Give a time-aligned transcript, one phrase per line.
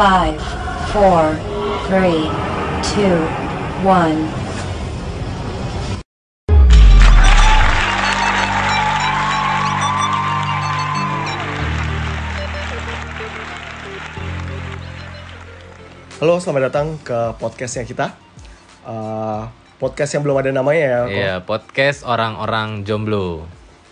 [0.00, 0.40] Five,
[0.96, 1.36] four,
[1.92, 2.24] three,
[2.80, 3.20] two,
[3.84, 4.16] one.
[16.16, 18.16] Halo, selamat datang ke podcastnya kita.
[18.88, 21.00] Uh, podcast yang belum ada namanya ya.
[21.12, 23.44] Iya, podcast orang-orang jomblo.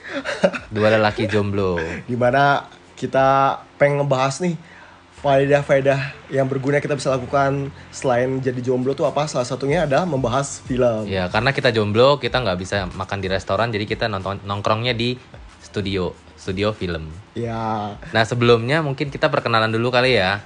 [0.73, 1.77] Dua lelaki jomblo.
[2.09, 2.65] Di mana
[2.97, 4.78] kita pengen ngebahas nih
[5.19, 9.27] faedah-faedah yang berguna kita bisa lakukan selain jadi jomblo tuh apa?
[9.27, 11.11] Salah satunya adalah membahas film.
[11.11, 15.19] Ya, karena kita jomblo, kita nggak bisa makan di restoran, jadi kita nonton nongkrongnya di
[15.59, 17.11] studio, studio film.
[17.35, 20.41] Ya, Nah, sebelumnya mungkin kita perkenalan dulu kali ya.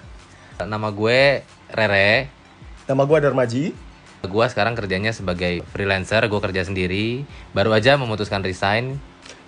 [0.59, 1.42] Nama gue
[1.73, 2.28] Rere.
[2.86, 3.64] nama gue Darmaji.
[4.23, 7.27] Gue sekarang kerjanya sebagai freelancer, gue kerja sendiri.
[7.50, 8.98] Baru aja memutuskan resign.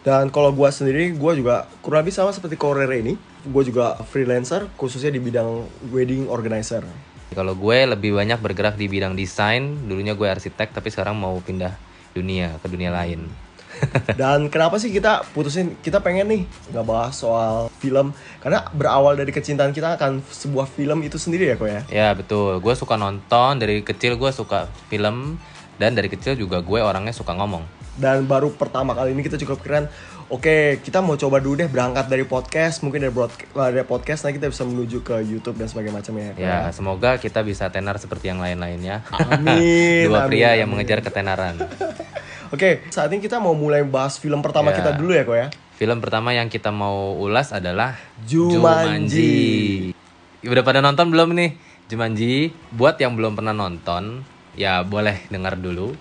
[0.04, 3.16] Dan kalau gue sendiri, gue juga kurang lebih sama seperti Korere ini.
[3.48, 6.84] Gue juga freelancer, khususnya di bidang wedding organizer.
[7.32, 9.64] Kalau gue lebih banyak bergerak di bidang desain.
[9.88, 11.72] Dulunya gue arsitek, tapi sekarang mau pindah
[12.12, 13.26] dunia ke dunia lain.
[14.20, 19.34] Dan kenapa sih kita putusin kita pengen nih nggak bahas soal film karena berawal dari
[19.34, 21.80] kecintaan kita akan sebuah film itu sendiri ya kok ya.
[21.90, 25.42] Ya betul, gue suka nonton dari kecil gue suka film
[25.74, 27.83] dan dari kecil juga gue orangnya suka ngomong.
[27.94, 29.86] Dan baru pertama kali ini kita cukup keren.
[30.26, 34.40] Oke, kita mau coba dulu deh berangkat dari podcast, mungkin dari, broadca- dari podcast nanti
[34.40, 36.32] kita bisa menuju ke YouTube dan sebagainya macamnya.
[36.32, 39.04] Kok Ya semoga kita bisa tenar seperti yang lain-lainnya.
[39.12, 40.04] Amin.
[40.08, 40.80] Dua amin, pria yang amin.
[40.80, 41.60] mengejar ketenaran.
[42.54, 44.80] Oke, saat ini kita mau mulai bahas film pertama Ya.
[44.80, 45.48] kita dulu ya kok ya.
[45.74, 49.92] Film pertama yang kita mau ulas adalah Jumanji.
[50.40, 51.50] Udah pada nonton belum nih?
[51.86, 52.48] Jumanji.
[52.70, 54.22] Buat yang belum pernah nonton,
[54.54, 55.92] ya boleh dengar dulu.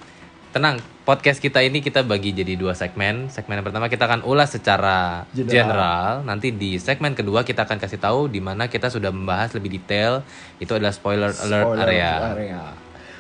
[0.51, 3.27] Tenang, podcast kita ini kita bagi jadi dua segmen.
[3.27, 5.51] Segmen yang pertama kita akan ulas secara General.
[5.51, 6.11] general.
[6.23, 10.23] Nanti di segmen kedua kita akan kasih tahu di mana kita sudah membahas lebih detail.
[10.57, 12.11] Itu adalah spoiler, alert Spoiler area.
[12.31, 12.63] area.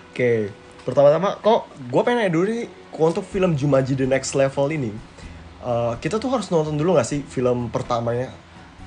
[0.09, 0.53] Oke,
[0.87, 2.63] pertama-tama kok gue pengen nanya dulu nih
[2.95, 4.91] untuk film Jumanji The Next Level ini.
[5.63, 8.27] eh, kita tuh harus nonton dulu gak sih film pertamanya?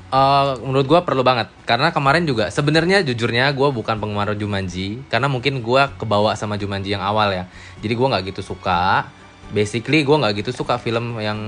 [0.06, 1.50] Eh, menurut gua perlu banget.
[1.66, 6.94] Karena kemarin juga sebenarnya jujurnya gua bukan penggemar Jumanji karena mungkin gua kebawa sama Jumanji
[6.94, 7.44] yang awal ya.
[7.82, 9.10] Jadi gua nggak gitu suka.
[9.50, 11.38] Basically gua nggak gitu suka film yang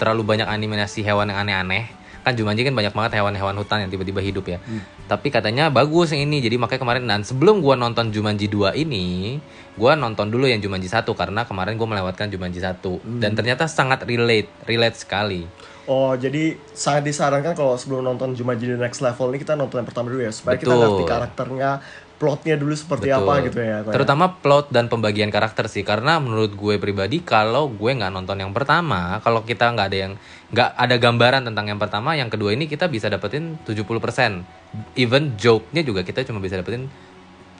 [0.00, 1.92] terlalu banyak animasi hewan yang aneh-aneh.
[2.24, 4.64] Kan Jumanji kan banyak banget hewan-hewan hutan yang tiba-tiba hidup ya.
[5.04, 6.40] Tapi katanya bagus yang ini.
[6.40, 9.36] Jadi makanya kemarin dan sebelum gua nonton Jumanji 2 ini
[9.76, 12.80] gua nonton dulu yang Jumanji 1 karena kemarin gua melewatkan Jumanji 1
[13.20, 15.44] dan ternyata sangat relate relate sekali
[15.90, 19.88] Oh, jadi sangat disarankan kalau sebelum nonton Jumanji The Next Level ini kita nonton yang
[19.90, 20.82] pertama dulu ya supaya kita Betul.
[20.86, 21.70] ngerti karakternya,
[22.14, 23.46] plotnya dulu seperti apa Betul.
[23.50, 23.76] gitu ya.
[23.82, 23.94] Kok ya.
[23.98, 28.54] Terutama plot dan pembagian karakter sih, karena menurut gue pribadi kalau gue nggak nonton yang
[28.54, 30.12] pertama, kalau kita nggak ada yang
[30.54, 34.46] nggak ada gambaran tentang yang pertama, yang kedua ini kita bisa dapetin 70%.
[34.94, 36.86] Even joke-nya juga kita cuma bisa dapetin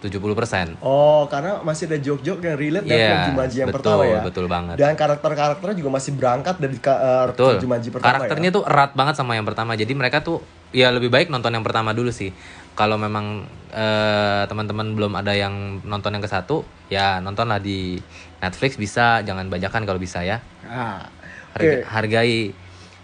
[0.00, 0.80] 70%.
[0.80, 4.20] Oh, karena masih ada joke-joke yang relate dengan Iya, film Jumanji yang betul, pertama ya.
[4.24, 4.76] betul banget.
[4.80, 7.52] Dan karakter-karakternya juga masih berangkat dari eh, Betul.
[7.60, 8.56] Jumanji pertama Karakternya ya.
[8.56, 9.76] tuh erat banget sama yang pertama.
[9.76, 10.40] Jadi mereka tuh
[10.72, 12.32] ya lebih baik nonton yang pertama dulu sih.
[12.72, 18.00] Kalau memang eh, teman-teman belum ada yang nonton yang ke satu, ya nontonlah di
[18.40, 20.40] Netflix bisa, jangan bajakan kalau bisa ya.
[20.64, 21.04] Ah,
[21.52, 22.54] Harga- hargai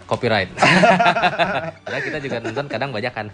[0.07, 0.49] copyright.
[0.55, 3.29] Padahal kita juga nonton kadang bajakan.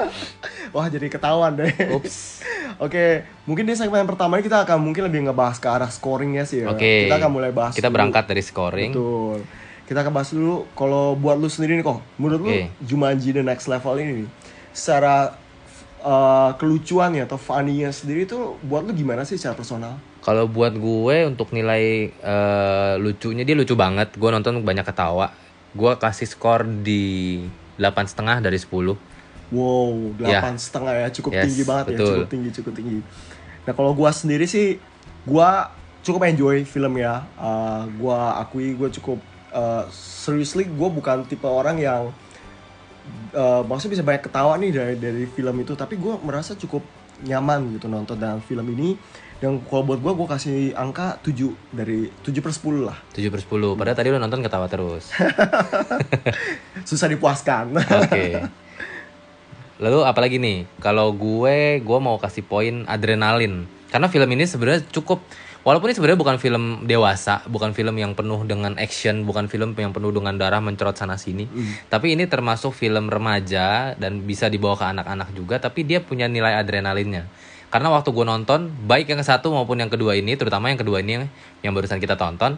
[0.76, 1.72] Wah, jadi ketahuan deh.
[1.96, 2.44] Ups.
[2.76, 6.62] Oke, mungkin di segmen pertama ini kita akan mungkin lebih ngebahas ke arah scoringnya sih
[6.62, 6.70] ya.
[6.70, 7.08] Oke.
[7.08, 7.72] Kita akan mulai bahas.
[7.72, 7.96] Kita dulu.
[7.98, 8.92] berangkat dari scoring.
[8.92, 9.38] Betul.
[9.84, 12.04] Kita akan bahas dulu kalau buat lu sendiri nih kok.
[12.20, 12.68] Menurut lu Oke.
[12.84, 14.28] Jumanji The Next Level ini nih,
[14.76, 15.38] secara
[16.04, 19.96] uh, kelucuannya atau funny-nya sendiri tuh buat lu gimana sih secara personal?
[20.24, 24.16] Kalau buat gue untuk nilai eh, lucunya dia lucu banget.
[24.16, 25.28] Gue nonton banyak ketawa.
[25.74, 27.42] Gue kasih skor di
[27.74, 28.94] delapan setengah dari 10
[29.52, 30.40] Wow, Ya.
[30.40, 32.08] delapan setengah ya, cukup Yes, tinggi banget ya, betul.
[32.10, 32.98] cukup tinggi, cukup tinggi.
[33.64, 34.80] Nah kalau gua sendiri sih,
[35.22, 35.70] gua
[36.00, 37.22] cukup enjoy film ya.
[37.36, 39.20] Uh, gua akui gua cukup
[39.52, 42.10] uh, seriously, gua bukan tipe orang yang
[43.36, 46.82] uh, maksudnya bisa banyak ketawa nih dari dari film itu, tapi gua merasa cukup
[47.22, 48.96] nyaman gitu nonton dalam film ini.
[49.42, 52.98] Dan kalau buat gua, gua kasih angka 7 dari 7 per 10 lah.
[53.12, 55.10] 7 per 10 Padahal tadi lu nonton ketawa terus
[56.88, 57.74] Susah dipuaskan.
[57.76, 58.40] Oke
[59.84, 65.18] Lalu apalagi nih Kalau gue Gue mau kasih poin adrenalin Karena film ini sebenarnya cukup
[65.64, 69.96] Walaupun ini sebenarnya bukan film dewasa, bukan film yang penuh dengan action, bukan film yang
[69.96, 71.48] penuh dengan darah mencerot sana sini.
[71.88, 75.56] Tapi ini termasuk film remaja dan bisa dibawa ke anak-anak juga.
[75.56, 77.24] Tapi dia punya nilai adrenalinnya.
[77.74, 81.26] Karena waktu gue nonton, baik yang satu maupun yang kedua ini, terutama yang kedua ini
[81.58, 82.54] yang barusan kita tonton,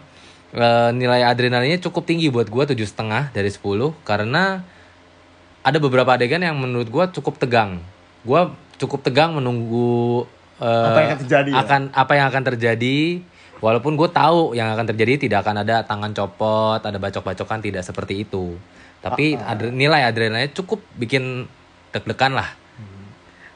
[0.52, 4.60] eh, nilai adrenalinnya cukup tinggi buat gue tujuh setengah dari 10 karena
[5.64, 7.80] ada beberapa adegan yang menurut gue cukup tegang.
[8.28, 8.44] Gue
[8.76, 10.28] cukup tegang menunggu
[10.60, 11.56] eh, Apa yang akan terjadi ya?
[11.64, 12.96] akan apa yang akan terjadi
[13.64, 18.28] walaupun gue tahu yang akan terjadi tidak akan ada tangan copot ada bacok-bacokan tidak seperti
[18.28, 18.56] itu
[19.00, 21.48] tapi Ah, adre- nilai adrenalinnya cukup bikin
[21.88, 22.52] deg-degan lah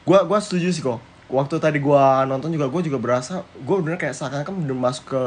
[0.01, 0.97] Gua gua setuju sih kok.
[1.31, 5.23] Waktu tadi gua nonton juga gua juga berasa gua bener kayak seakan-akan bener masuk ke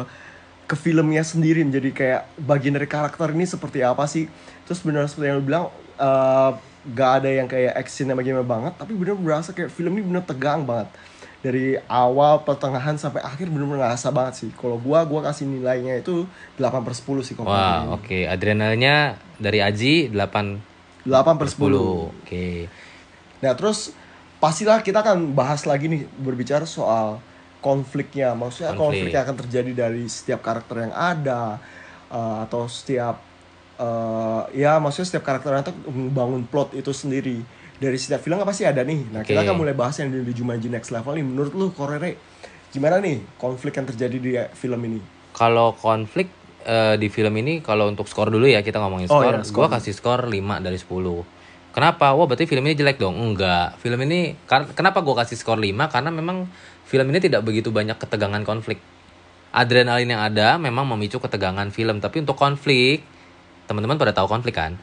[0.63, 4.27] ke filmnya sendiri jadi kayak bagian dari karakter ini seperti apa sih.
[4.67, 6.51] Terus bener seperti yang lu bilang eh,
[6.83, 10.67] gak ada yang kayak actionnya bagaimana banget tapi bener berasa kayak film ini bener tegang
[10.67, 10.91] banget.
[11.43, 14.49] Dari awal, pertengahan sampai akhir bener-bener ngerasa banget sih.
[14.55, 16.23] Kalau gua gua kasih nilainya itu
[16.55, 17.43] 8 per 10 sih kok.
[17.43, 21.67] wah oke adrenalinnya dari Aji 8 8 per 10.
[21.67, 22.47] 10 oke
[23.43, 23.91] Nah terus
[24.43, 27.23] pastilah kita akan bahas lagi nih berbicara soal
[27.63, 28.35] konfliknya.
[28.35, 29.15] Maksudnya konflik, Konflik.
[29.15, 31.63] yang akan terjadi dari setiap karakter yang ada
[32.11, 33.23] eh, atau setiap
[33.79, 37.39] eh, ya maksudnya setiap karakter yang ada membangun plot itu sendiri.
[37.79, 39.15] Dari setiap film apa sih ada nih.
[39.15, 39.47] Nah kita Oke.
[39.47, 41.23] akan mulai bahas yang di Jumanji Next Level nih.
[41.23, 42.19] Menurut lu Korere
[42.75, 44.99] gimana nih konflik yang terjadi di film ini?
[45.31, 46.27] Kalau konflik
[46.67, 49.71] eh, di film ini kalau untuk skor dulu ya kita ngomongin Oh, skor, iya, skor
[49.71, 51.32] gua kasih skor 5 dari 10.
[51.73, 52.13] Kenapa?
[52.13, 53.17] Wah, berarti film ini jelek dong.
[53.17, 53.81] Enggak.
[53.81, 55.73] Film ini kenapa gua kasih skor 5?
[55.89, 56.45] Karena memang
[56.85, 58.77] film ini tidak begitu banyak ketegangan konflik.
[59.49, 63.01] Adrenalin yang ada memang memicu ketegangan film, tapi untuk konflik
[63.65, 64.77] teman-teman pada tahu konflik kan?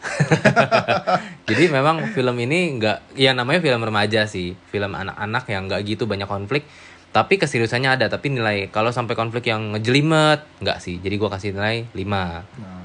[1.50, 6.10] Jadi memang film ini nggak, ya namanya film remaja sih, film anak-anak yang nggak gitu
[6.10, 6.66] banyak konflik.
[7.10, 11.02] Tapi keseriusannya ada, tapi nilai kalau sampai konflik yang ngejelimet nggak sih.
[11.02, 12.79] Jadi gua kasih nilai 5 Nah,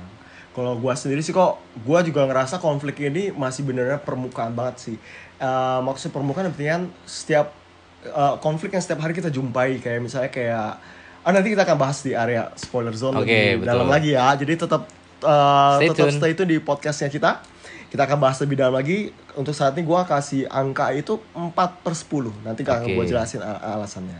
[0.55, 4.95] kalau gua sendiri sih kok, gua juga ngerasa konflik ini masih benernya permukaan banget sih.
[5.35, 7.51] Eh maksud permukaan artinya setiap
[8.01, 10.79] eh, konflik yang setiap hari kita jumpai kayak misalnya kayak
[11.25, 13.69] ah nanti kita akan bahas di area spoiler zone Oke, lebih betul.
[13.69, 14.31] dalam lagi ya.
[14.33, 14.87] Jadi tetap
[15.19, 16.15] eh, Stay tetap tune.
[16.15, 17.31] stay tune di podcastnya kita.
[17.85, 19.11] Kita akan bahas lebih dalam lagi.
[19.35, 21.51] Untuk saat ini gua kasih angka itu 4
[21.83, 22.31] per 10.
[22.41, 22.95] Nanti akan Oke.
[22.95, 24.19] gua jelasin al- alasannya.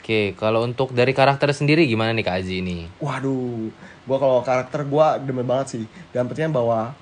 [0.00, 2.88] Oke, kalau untuk dari karakter sendiri gimana nih Kak Aji ini?
[2.96, 3.68] Waduh,
[4.08, 5.84] gua kalau karakter gua demen banget sih.
[6.10, 6.96] Dan pentingnya bahwa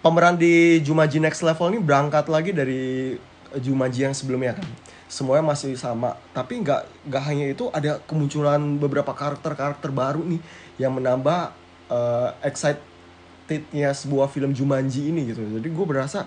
[0.00, 3.14] pemeran di Jumanji Next Level ini berangkat lagi dari
[3.60, 4.64] Jumanji yang sebelumnya kan.
[5.12, 10.40] Semuanya masih sama, tapi nggak nggak hanya itu ada kemunculan beberapa karakter-karakter baru nih
[10.80, 11.52] yang menambah
[11.92, 15.44] eh, excitednya sebuah film Jumanji ini gitu.
[15.44, 16.24] Jadi gue berasa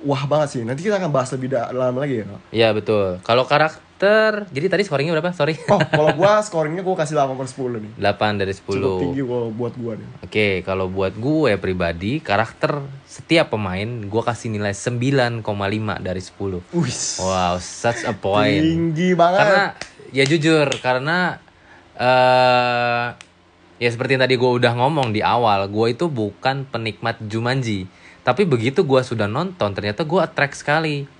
[0.00, 0.62] wah banget sih.
[0.64, 2.26] Nanti kita akan bahas lebih dalam lagi ya.
[2.26, 2.40] Kak.
[2.56, 3.20] Ya betul.
[3.20, 3.84] Kalau karakter,
[4.48, 5.36] jadi tadi scoringnya berapa?
[5.36, 5.60] Sorry.
[5.68, 7.92] Oh, kalau gua scoringnya gua kasih 8 per 10 nih.
[8.00, 8.64] 8 dari 10.
[8.64, 10.08] Cukup tinggi kalau buat gua nih.
[10.24, 15.44] Oke, kalau buat gue pribadi, karakter setiap pemain gue kasih nilai 9,5
[16.00, 16.64] dari 10.
[16.72, 17.00] Wih.
[17.20, 18.64] Wow, such a point.
[18.64, 19.38] Tinggi banget.
[19.44, 19.64] Karena
[20.16, 21.36] ya jujur, karena
[22.00, 23.06] eh
[23.80, 27.84] ya seperti yang tadi gue udah ngomong di awal, gue itu bukan penikmat Jumanji.
[28.20, 31.19] Tapi begitu gue sudah nonton, ternyata gue attract sekali.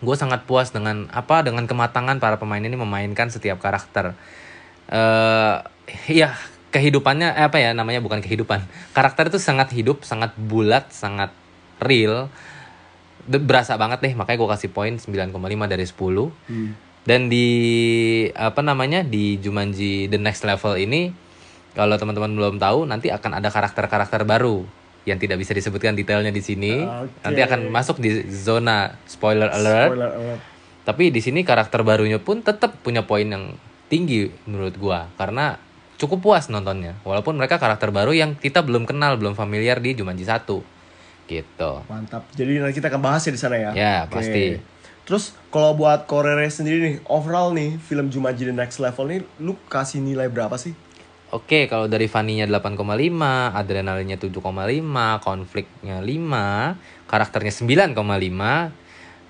[0.00, 4.16] Gue sangat puas dengan apa dengan kematangan para pemain ini memainkan setiap karakter.
[4.90, 5.56] eh
[6.10, 6.34] ya
[6.74, 8.64] kehidupannya eh, apa ya namanya bukan kehidupan.
[8.96, 11.30] Karakter itu sangat hidup, sangat bulat, sangat
[11.82, 12.32] real.
[13.30, 15.30] Berasa banget deh, makanya gue kasih poin 9,5
[15.70, 15.94] dari 10.
[16.50, 16.70] Hmm.
[17.06, 17.48] Dan di
[18.34, 21.12] apa namanya di Jumanji The Next Level ini
[21.72, 26.42] kalau teman-teman belum tahu nanti akan ada karakter-karakter baru yang tidak bisa disebutkan detailnya di
[26.44, 26.84] sini.
[26.84, 27.24] Oke.
[27.24, 29.90] Nanti akan masuk di zona spoiler alert.
[29.92, 30.40] Spoiler alert.
[30.84, 33.54] Tapi di sini karakter barunya pun tetap punya poin yang
[33.90, 35.60] tinggi menurut gua karena
[36.00, 36.96] cukup puas nontonnya.
[37.04, 40.48] Walaupun mereka karakter baru yang kita belum kenal, belum familiar di Jumanji 1.
[41.28, 41.72] Gitu.
[41.86, 42.24] Mantap.
[42.32, 43.70] Jadi nanti kita akan bahas ya di sana ya.
[43.76, 44.18] Ya, Oke.
[44.18, 44.44] pasti.
[45.04, 49.54] Terus kalau buat Korere sendiri nih, overall nih film Jumanji The Next Level nih, lu
[49.68, 50.72] kasih nilai berapa sih?
[51.30, 56.74] Oke, kalau dari Fanny-nya 8,5, adrenalinnya 7,5, konfliknya 5,
[57.06, 58.74] karakternya 9,5.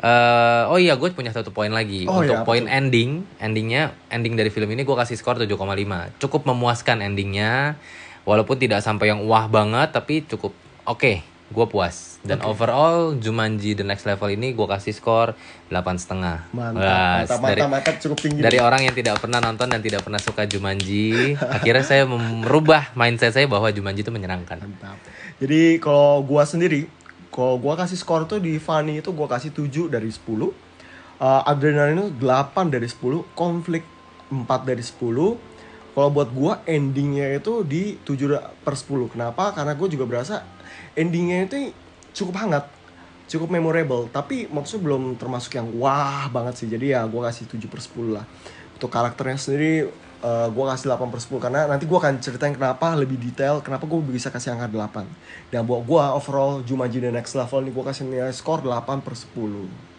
[0.00, 3.20] Eh, oh iya, gue punya satu poin lagi Oh untuk iya, poin ending.
[3.36, 6.16] Endingnya, ending dari film ini gue kasih skor 7,5.
[6.16, 7.76] Cukup memuaskan endingnya,
[8.24, 10.56] walaupun tidak sampai yang wah banget, tapi cukup
[10.88, 11.29] oke.
[11.50, 12.22] Gue puas.
[12.22, 15.34] Dan overall Jumanji The Next Level ini gue kasih skor
[15.66, 15.74] 8,5.
[15.74, 18.38] Mantap, Wah, mantap, dari, mantap, mantap, cukup tinggi.
[18.38, 23.34] dari orang yang tidak pernah nonton dan tidak pernah suka Jumanji, akhirnya saya merubah mindset
[23.34, 24.62] saya bahwa Jumanji itu menyenangkan.
[24.62, 24.96] Mantap.
[25.42, 26.86] Jadi kalau gua sendiri,
[27.34, 30.22] kalau gua kasih skor tuh di Fanny itu gua kasih 7 dari 10.
[31.20, 33.82] Uh, adrenalin itu 8 dari 10, konflik
[34.30, 35.50] 4 dari 10.
[35.90, 39.10] Kalau buat gua endingnya itu di 7 per 10.
[39.10, 39.50] Kenapa?
[39.50, 40.46] Karena gue juga berasa
[40.98, 41.70] endingnya itu
[42.14, 42.64] cukup hangat,
[43.30, 44.10] cukup memorable.
[44.10, 46.68] Tapi maksudnya belum termasuk yang wah banget sih.
[46.70, 48.24] Jadi ya gua kasih 7 per 10 lah.
[48.74, 49.86] Untuk karakternya sendiri
[50.20, 53.86] eh, gua kasih 8 per 10 karena nanti gua akan ceritain kenapa lebih detail, kenapa
[53.86, 55.06] gue bisa kasih angka 8.
[55.54, 59.14] Dan buat gua overall Jumanji The Next Level nih gua kasih nilai skor 8 per
[59.14, 59.90] 10.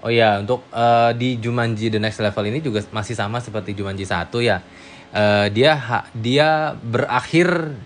[0.00, 4.08] Oh iya, untuk eh, di Jumanji The Next Level ini juga masih sama seperti Jumanji
[4.08, 4.64] 1 ya.
[5.12, 7.76] Eh, dia ha- dia berakhir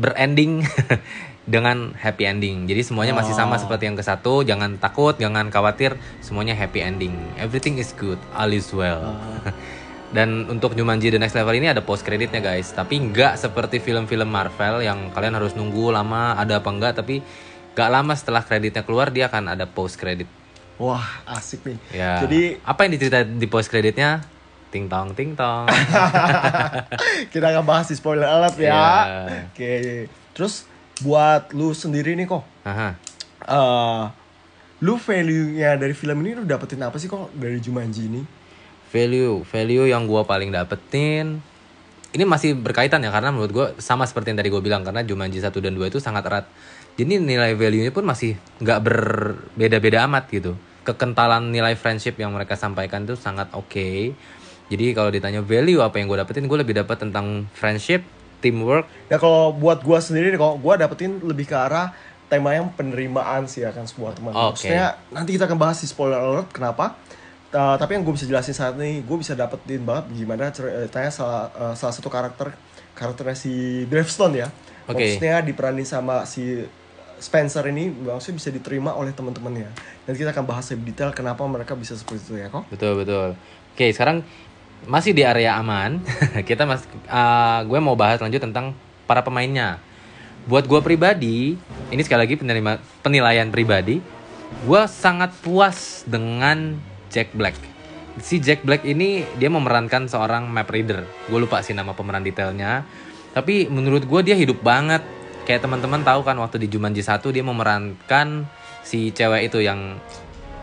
[0.00, 0.64] berending
[1.54, 2.64] dengan happy ending.
[2.64, 3.60] Jadi semuanya masih sama Oh.
[3.60, 4.40] seperti yang ke satu.
[4.40, 7.12] Jangan takut, jangan khawatir, semuanya happy ending.
[7.36, 9.14] Everything is good, all is well.
[10.16, 14.26] Dan untuk Jumanji The Next Level ini ada post creditnya guys, tapi nggak seperti film-film
[14.26, 17.22] Marvel yang kalian harus nunggu lama ada apa enggak, tapi
[17.78, 20.26] nggak lama setelah kreditnya keluar dia akan ada post credit.
[20.82, 21.78] Wah, asik nih.
[21.94, 22.26] Ya.
[22.26, 24.26] Jadi apa yang diceritain di post kreditnya?
[24.70, 25.66] Ting tong ting tong.
[27.34, 28.70] kita akan bahas di spoiler alert ya.
[28.70, 29.50] Iya.
[29.50, 29.72] Oke.
[30.30, 30.64] Terus
[31.02, 32.46] buat lu sendiri nih kok.
[32.62, 32.94] Aha.
[33.50, 34.02] eh
[34.80, 38.22] lu value-nya dari film ini lu dapetin apa sih kok dari Jumanji ini?
[38.90, 41.44] Value, value yang gua paling dapetin
[42.10, 45.38] ini masih berkaitan ya karena menurut gua sama seperti yang tadi gue bilang karena Jumanji
[45.38, 46.46] 1 dan 2 itu sangat erat.
[46.98, 50.58] Jadi nilai value-nya pun masih nggak berbeda-beda amat gitu.
[50.82, 54.10] Kekentalan nilai friendship yang mereka sampaikan itu sangat oke.
[54.70, 58.06] Jadi kalau ditanya value apa yang gue dapetin, gue lebih dapat tentang friendship,
[58.40, 61.92] teamwork, Ya kalau buat gua sendiri kok gua dapetin lebih ke arah
[62.30, 64.32] tema yang penerimaan sih akan sebuah teman.
[64.32, 64.64] Oke.
[64.64, 66.96] Maksudnya nanti kita akan bahas di spoiler alert kenapa.
[67.50, 71.50] Uh, tapi yang gue bisa jelasin saat ini, gue bisa dapetin banget gimana ceritanya salah,
[71.58, 72.54] uh, salah satu karakter
[72.94, 74.48] karakternya si Gravestone ya.
[74.86, 75.18] Oke.
[75.18, 76.62] Maksudnya diperanin sama si
[77.18, 79.66] Spencer ini maksudnya bisa diterima oleh teman-temannya.
[80.06, 82.70] Dan kita akan bahas lebih detail kenapa mereka bisa seperti itu ya kok.
[82.70, 83.34] Betul betul.
[83.74, 84.22] Oke sekarang
[84.88, 86.00] masih di area aman.
[86.48, 88.72] Kita mas, uh, gue mau bahas lanjut tentang
[89.04, 89.82] para pemainnya.
[90.48, 91.58] Buat gue pribadi,
[91.92, 94.00] ini sekali lagi penerima penilaian pribadi,
[94.64, 96.80] gue sangat puas dengan
[97.12, 97.56] Jack Black.
[98.20, 101.04] Si Jack Black ini dia memerankan seorang map reader.
[101.28, 102.82] Gue lupa sih nama pemeran detailnya.
[103.30, 105.04] Tapi menurut gue dia hidup banget.
[105.44, 108.46] Kayak teman-teman tahu kan waktu di Jumanji 1 dia memerankan
[108.86, 109.98] si cewek itu yang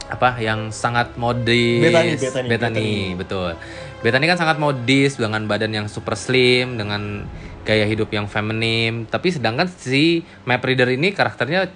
[0.08, 1.84] apa yang sangat modis.
[1.84, 3.52] Bethany, Bethany, Bethany, betul.
[4.00, 7.28] Bethany kan sangat modis dengan badan yang super slim dengan
[7.68, 9.04] gaya hidup yang feminim.
[9.08, 11.68] Tapi sedangkan si map reader ini karakternya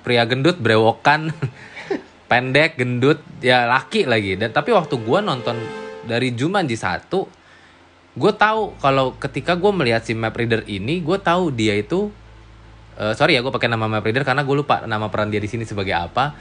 [0.00, 1.34] pria gendut brewokan
[2.30, 4.40] pendek gendut ya laki lagi.
[4.40, 5.60] Dan tapi waktu gua nonton
[6.06, 7.36] dari Jumanji 1
[8.16, 12.08] gue tahu kalau ketika gue melihat si map reader ini gue tahu dia itu
[12.96, 15.52] eh, sorry ya gue pakai nama map reader karena gue lupa nama peran dia di
[15.52, 16.32] sini sebagai apa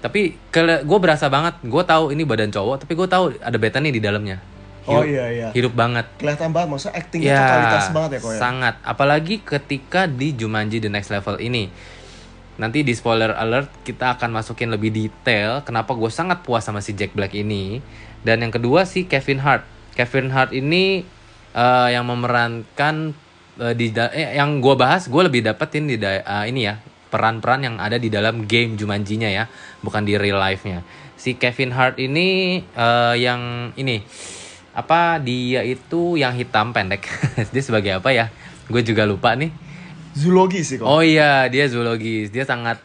[0.00, 4.00] tapi gue berasa banget gue tahu ini badan cowok tapi gue tahu ada Bethany di
[4.00, 4.40] dalamnya.
[4.88, 5.48] Oh Hidup- iya iya.
[5.52, 6.08] hidup banget.
[6.16, 8.40] Kelihatan banget maksudnya actingnya ya kualitas banget ya kok ya.
[8.40, 8.74] sangat.
[8.80, 11.68] Apalagi ketika di Jumanji The Next Level ini.
[12.60, 16.96] Nanti di spoiler alert kita akan masukin lebih detail kenapa gue sangat puas sama si
[16.96, 17.84] Jack Black ini.
[18.24, 19.64] Dan yang kedua si Kevin Hart.
[19.96, 21.04] Kevin Hart ini
[21.52, 23.12] eh, yang memerankan
[23.60, 26.80] eh, di eh, yang gue bahas gue lebih dapetin di eh, ini ya
[27.10, 29.50] peran-peran yang ada di dalam game Jumanjinya ya
[29.82, 30.86] bukan di real life-nya.
[31.18, 34.00] Si Kevin Hart ini eh, yang ini
[34.70, 37.04] apa dia itu yang hitam pendek.
[37.52, 38.30] Dia sebagai apa ya?
[38.70, 39.50] Gue juga lupa nih.
[40.14, 40.86] Zoologi sih kok.
[40.90, 42.34] oh iya dia zoologis.
[42.34, 42.82] Dia sangat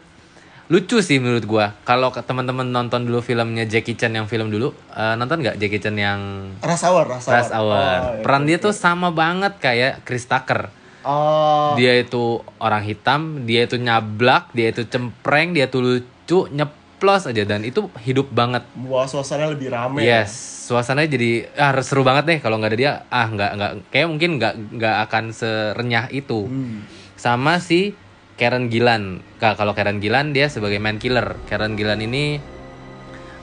[0.69, 1.73] lucu sih menurut gua.
[1.85, 5.93] Kalau teman-teman nonton dulu filmnya Jackie Chan yang film dulu eh, nonton nggak Jackie Chan
[5.97, 7.37] yang Rush Hour, Rush Hour.
[7.37, 7.73] Rush Hour?
[7.73, 8.57] Oh, iya, peran iya.
[8.57, 10.69] dia tuh sama banget kayak Chris Tucker
[11.05, 17.29] Oh, dia itu orang hitam dia itu nyablak dia itu cempreng dia tuh lucu nyeplos
[17.29, 20.01] aja dan itu hidup banget Wah, suasana lebih rame.
[20.01, 20.25] ya.
[20.25, 20.33] Yes,
[20.65, 21.29] suasananya jadi
[21.61, 24.95] ah seru banget deh kalau nggak ada dia ah nggak nggak kayak mungkin nggak nggak
[25.05, 26.49] akan serenyah itu.
[26.49, 26.81] Hmm.
[27.13, 27.93] Sama si
[28.35, 29.21] Karen Gillan.
[29.37, 31.37] Kak, kalau Karen Gillan dia sebagai man killer.
[31.45, 32.41] Karen Gillan ini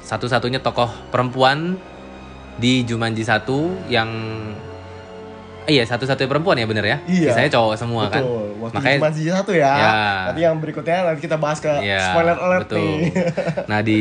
[0.02, 1.78] satu-satunya tokoh perempuan
[2.58, 3.48] di Jumanji 1
[3.88, 4.10] yang
[5.66, 6.96] iya satu-satunya perempuan ya bener ya.
[7.06, 7.30] Iya.
[7.34, 8.22] Sisanya cowok semua kan.
[8.22, 8.46] Betul.
[8.62, 9.72] Waktu Makanya cuma siji satu ya.
[9.74, 9.92] Ya.
[10.30, 12.78] Nanti yang berikutnya nanti kita bahas ke Iya, spoiler alert betul.
[12.78, 13.00] nih.
[13.70, 14.00] Nah di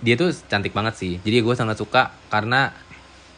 [0.00, 1.12] dia tuh cantik banget sih.
[1.20, 2.72] Jadi gue sangat suka karena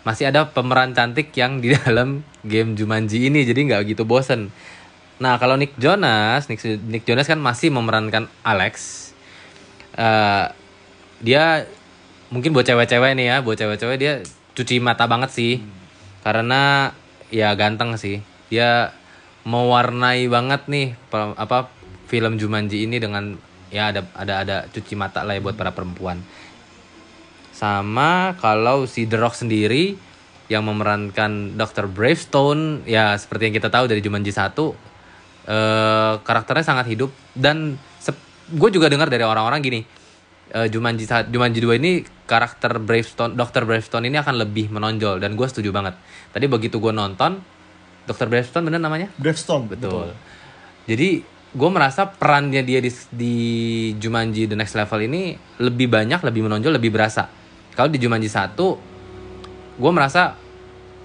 [0.03, 3.43] masih ada pemeran cantik yang di dalam game Jumanji ini.
[3.43, 4.51] Jadi nggak gitu bosen.
[5.23, 9.11] Nah kalau Nick Jonas, Nick, Nick Jonas kan masih memerankan Alex.
[9.95, 10.45] Eh,
[11.23, 11.67] dia
[12.33, 14.13] mungkin buat cewek-cewek nih ya, buat cewek-cewek dia
[14.59, 15.63] cuci mata banget sih.
[16.27, 16.91] Karena
[17.33, 18.21] ya ganteng sih.
[18.53, 18.93] Dia
[19.43, 21.73] mewarnai banget nih apa
[22.07, 23.35] film Jumanji ini dengan
[23.73, 26.21] ya ada ada ada cuci mata lah ya buat para perempuan.
[27.57, 29.97] Sama kalau si The Rock sendiri
[30.53, 31.89] yang memerankan Dr.
[31.89, 34.53] Bravestone ya seperti yang kita tahu dari Jumanji 1
[35.43, 37.75] eh karakternya sangat hidup dan
[38.53, 39.81] gue juga dengar dari orang-orang gini
[40.53, 41.93] eh, Jumanji Jumanji 2 ini
[42.29, 43.65] karakter Bravestone Dr.
[43.65, 45.97] Bravestone ini akan lebih menonjol dan gue setuju banget.
[46.31, 47.41] Tadi begitu gue nonton
[48.05, 48.27] Dr.
[48.29, 49.09] Bravestone bener namanya?
[49.17, 49.69] Gravestone.
[49.73, 50.13] Betul.
[50.87, 53.35] Jadi gue merasa perannya dia di, di
[54.01, 57.29] Jumanji The Next Level ini lebih banyak, lebih menonjol, lebih berasa.
[57.73, 58.57] Kalau di Jumanji 1
[59.73, 60.37] gue merasa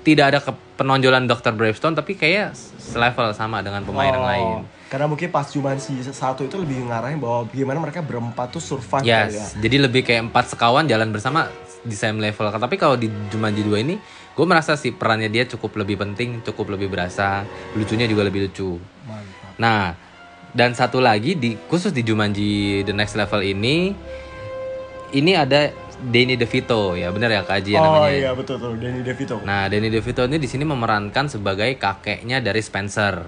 [0.03, 0.39] tidak ada
[0.79, 1.51] penonjolan Dr.
[1.51, 4.76] Bravestone tapi kayak selevel sama dengan pemain yang Oh, lain.
[4.87, 9.11] Karena mungkin pas Jumanji satu itu lebih ngarahin bahwa bagaimana mereka berempat tuh survive kali
[9.11, 9.27] ya.
[9.27, 11.51] Yes, jadi lebih kayak empat sekawan jalan bersama
[11.83, 12.47] di same level.
[12.47, 13.99] Tapi kalau di Jumanji 2 ini,
[14.31, 17.43] gue merasa sih perannya dia cukup lebih penting, cukup lebih berasa,
[17.75, 18.79] lucunya juga lebih lucu.
[19.03, 19.59] Mantap.
[19.59, 19.91] Nah,
[20.55, 23.91] dan satu lagi di khusus di Jumanji The Next Level ini,
[25.11, 25.67] ini ada
[25.97, 28.13] Danny DeVito ya, bener ya Kak ya oh namanya.
[28.13, 29.41] iya betul tuh Danny DeVito.
[29.43, 33.27] Nah, Danny DeVito ini di sini memerankan sebagai kakeknya dari Spencer.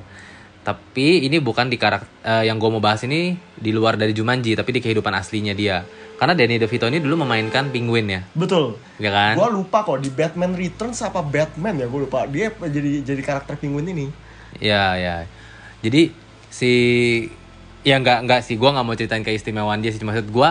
[0.69, 4.69] Tapi ini bukan di karakter yang gue mau bahas ini di luar dari Jumanji, tapi
[4.69, 5.81] di kehidupan aslinya dia.
[6.19, 8.77] Karena Danny DeVito ini dulu memainkan Penguin ya, Betul.
[8.99, 9.33] ya kan?
[9.39, 12.27] Gua lupa kok di Batman Returns apa Batman ya gue lupa.
[12.27, 14.05] Dia jadi jadi karakter penguin ini.
[14.59, 15.23] Ya, ya.
[15.79, 16.11] Jadi
[16.51, 16.71] si
[17.87, 20.03] ya nggak nggak sih, gue nggak mau ceritain keistimewaan dia sih.
[20.03, 20.49] Maksud gue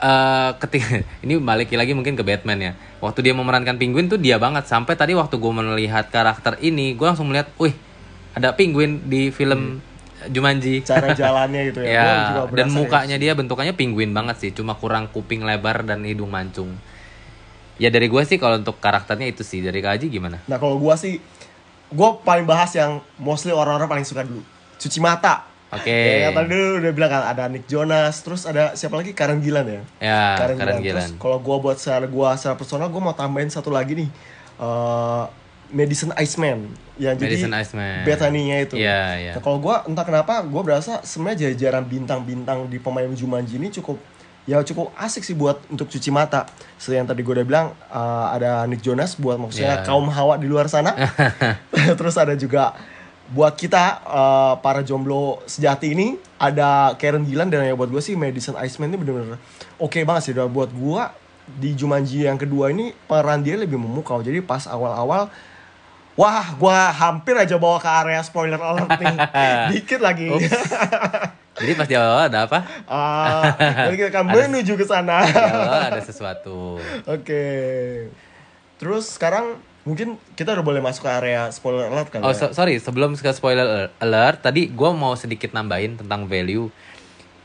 [0.00, 2.72] eh ketika ini balik lagi mungkin ke Batman ya.
[3.00, 4.68] Waktu dia memerankan Penguin tuh dia banget.
[4.68, 7.72] Sampai tadi waktu gue melihat karakter ini, gue langsung melihat, wih
[8.34, 9.82] ada Penguin di film
[10.28, 10.84] Jumanji.
[10.84, 11.88] Cara jalannya gitu ya.
[11.88, 12.10] Ya,
[12.44, 16.76] dan berasa mukanya dia bentukannya penguin banget sih, cuma kurang kuping lebar dan hidung mancung.
[17.80, 20.44] Ya dari gue sih kalau untuk karakternya itu sih, dari Kak Haji gimana?
[20.44, 21.16] Nah kalau gua sih,
[21.88, 24.44] gua paling bahas yang mostly orang-orang paling suka dulu.
[24.76, 25.48] Cuci mata.
[25.72, 25.88] Oke.
[25.88, 29.40] Ya, yang tadi dulu udah bilang kan ada Nick Jonas, terus ada siapa lagi Karen
[29.40, 29.82] Gillan ya.
[30.02, 31.08] Ya, Karen Karen Gillan.
[31.16, 34.10] Terus kalau gua buat secara gua secara personal gua mau tambahin satu lagi nih.
[34.60, 35.24] eh
[35.70, 38.02] Madison Iceman yang jadi Iceman.
[38.04, 38.74] Bethany-nya itu.
[38.76, 39.32] Iya, iya.
[39.38, 43.98] Nah, kalau gua entah kenapa gua berasa sebenarnya jajaran bintang-bintang di pemain Jumanji ini cukup
[44.48, 46.48] ya cukup asik sih buat untuk cuci mata.
[46.74, 49.86] Seperti yang tadi gue udah bilang eh, ada Nick Jonas buat maksudnya Iya.
[49.86, 50.96] kaum hawa di luar sana.
[51.98, 52.74] Terus ada juga
[53.30, 58.18] buat kita eh, para jomblo sejati ini ada Karen Gillan dan yang buat gue sih
[58.18, 59.38] Madison Iceman ini bener-bener
[59.78, 61.02] oke banget sih dan buat gue
[61.50, 65.30] di Jumanji yang kedua ini peran dia lebih memukau jadi pas awal-awal
[66.20, 69.16] wah gue hampir aja bawa ke area spoiler alert nih
[69.72, 70.28] dikit lagi
[71.56, 72.64] Jadi pas di awal ada apa?
[72.84, 73.52] Ah,
[73.84, 75.24] jadi kita akan menuju ke sana
[75.82, 76.80] ada sesuatu.
[77.04, 77.44] oke
[78.76, 82.36] terus sekarang mungkin kita udah boleh masuk ke area spoiler alert kan Oh ya?
[82.38, 86.68] so- sorry, sebelum ke spoiler alert, tadi gue mau sedikit nambahin tentang value.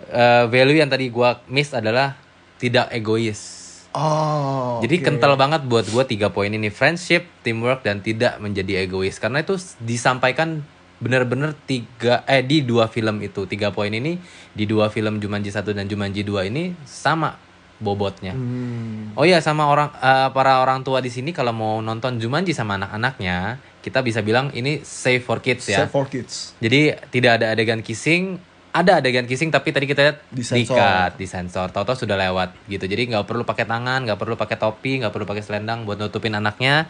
[0.05, 2.15] Eh, value yang tadi gue miss adalah
[2.55, 3.64] tidak egois.
[3.95, 5.03] Oh Jadi oke.
[5.07, 9.55] kental banget buat gue tiga poin ini friendship, teamwork dan tidak menjadi egois karena itu
[9.79, 10.61] disampaikan
[10.95, 14.15] bener-bener tiga eh di dua film itu tiga poin ini
[14.55, 17.35] di dua film Jumanji 1 dan Jumanji 2 ini sama
[17.75, 18.31] bobotnya.
[18.31, 19.11] Hmm.
[19.19, 22.79] Oh iya sama orang eh, para orang tua di sini kalau mau nonton Jumanji sama
[22.79, 25.83] anak-anaknya kita bisa bilang ini safe for kids ya.
[25.83, 28.39] Save for kids Jadi tidak ada adegan kissing,
[28.75, 30.75] ada adegan kissing tapi tadi kita lihat Disensor.
[30.75, 31.67] di-cut, disensor.
[31.69, 32.83] Tahu-tahu sudah lewat gitu.
[32.83, 36.33] Jadi nggak perlu pakai tangan, nggak perlu pakai topi, nggak perlu pakai selendang buat nutupin
[36.33, 36.83] anaknya.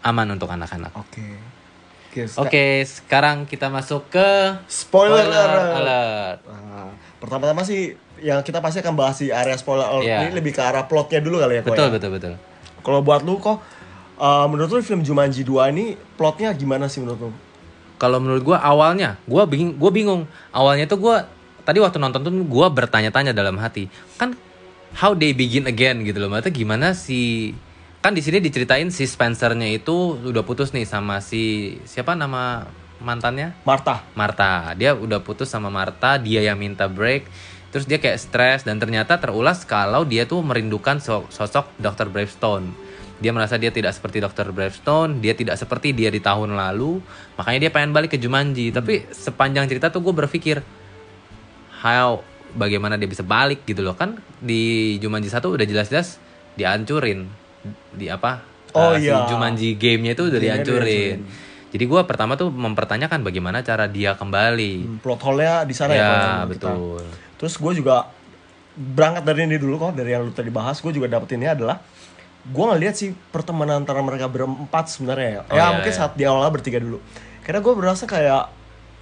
[0.00, 0.94] Aman untuk anak-anak.
[0.94, 1.26] oke
[2.06, 4.28] oke seka- Oke, sekarang kita masuk ke
[4.64, 5.74] spoiler, alert.
[5.76, 6.38] alert.
[6.46, 6.86] Nah,
[7.18, 10.18] pertama-tama sih yang kita pasti akan bahas di area spoiler alert Iya.
[10.22, 11.92] ini lebih ke arah plotnya dulu kali ya Betul, ya?
[11.92, 12.32] betul, betul.
[12.78, 13.58] Kalau buat lu kok
[14.16, 17.30] uh, menurut lu film Jumanji 2 ini plotnya gimana sih menurut lu?
[17.98, 20.22] Kalau menurut gua awalnya, gua bingung, gua bingung.
[20.54, 21.26] Awalnya tuh gua
[21.66, 24.38] tadi waktu nonton tuh gua bertanya-tanya dalam hati, kan
[24.96, 26.30] how they begin again gitu loh.
[26.30, 27.52] Maksudnya gimana si
[27.98, 32.64] kan di sini diceritain si Spencernya itu udah putus nih sama si siapa nama
[33.02, 33.54] mantannya?
[33.62, 34.02] Martha.
[34.14, 34.74] Marta.
[34.74, 37.26] Dia udah putus sama Marta, dia yang minta break.
[37.68, 42.08] Terus dia kayak stres dan ternyata terulas kalau dia tuh merindukan so- sosok Dr.
[42.08, 42.72] Bravestone.
[43.18, 44.54] Dia merasa dia tidak seperti Dr.
[44.54, 47.02] Bravestone, dia tidak seperti dia di tahun lalu,
[47.34, 48.70] makanya dia pengen balik ke Jumanji.
[48.70, 50.62] Tapi sepanjang cerita tuh gue berpikir,
[51.82, 52.22] how
[52.54, 56.16] bagaimana dia bisa balik gitu loh kan di Jumanji satu udah jelas-jelas
[56.56, 57.28] dihancurin
[57.92, 59.24] di apa Oh si iya.
[59.24, 61.18] Jumanji game-nya itu udah Game-nya dihancurin.
[61.68, 64.74] Jadi gua pertama tuh mempertanyakan bagaimana cara dia kembali.
[64.84, 66.44] Hmm, Plot hole-nya di sana ya, ya menurut kita.
[66.48, 67.00] betul.
[67.38, 67.96] Terus gue juga
[68.78, 71.80] berangkat dari ini dulu kok dari yang lu tadi bahas gue juga dapetinnya adalah
[72.48, 75.40] gue ngeliat sih pertemanan antara mereka berempat sebenarnya ya.
[75.44, 75.98] Oh, ya iya, mungkin iya.
[76.00, 76.98] saat di awal bertiga dulu.
[77.44, 78.52] Karena gue berasa kayak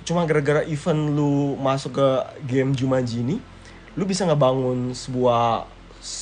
[0.07, 2.07] cuma gara-gara event lu masuk ke
[2.47, 3.43] game Jumanji ini,
[3.99, 5.67] lu bisa ngebangun sebuah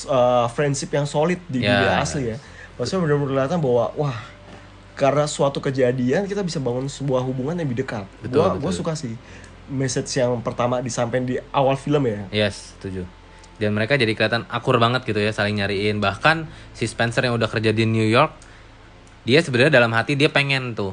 [0.08, 2.04] uh, friendship yang solid di Ya, dunia ya.
[2.04, 2.36] asli ya.
[2.80, 4.16] Maksudnya benar-benar kelihatan bahwa wah
[4.94, 8.06] karena suatu kejadian kita bisa bangun sebuah hubungan yang lebih dekat.
[8.22, 9.14] Betul, gua suka sih
[9.68, 12.24] message yang pertama disampaikan di awal film ya.
[12.30, 13.04] Yes, setuju.
[13.54, 16.02] Dan mereka jadi kelihatan akur banget gitu ya saling nyariin.
[16.02, 18.34] Bahkan si Spencer yang udah kerja di New York,
[19.24, 20.92] dia sebenarnya dalam hati dia pengen tuh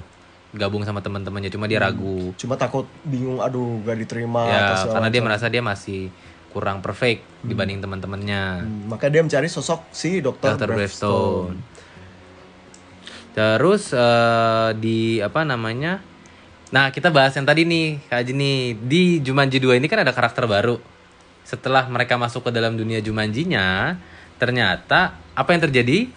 [0.52, 5.22] gabung sama teman-temannya cuma dia ragu Cuma takut bingung, aduh gak diterima ya karena dia
[5.24, 6.12] merasa dia masih
[6.52, 10.60] kurang perfect dibanding teman-temannya Hmm, Maka dia mencari sosok si Dr.
[10.60, 10.68] Dr.
[10.76, 11.56] Bravestone.
[13.32, 16.04] Terus eh, di apa namanya?
[16.72, 18.60] Nah, kita bahas yang tadi nih, Kak Haji nih.
[18.80, 20.80] Di Jumanji 2 ini kan ada karakter baru.
[21.52, 24.00] Setelah mereka masuk ke dalam dunia Jumanjinya,
[24.40, 26.08] ternyata apa yang terjadi?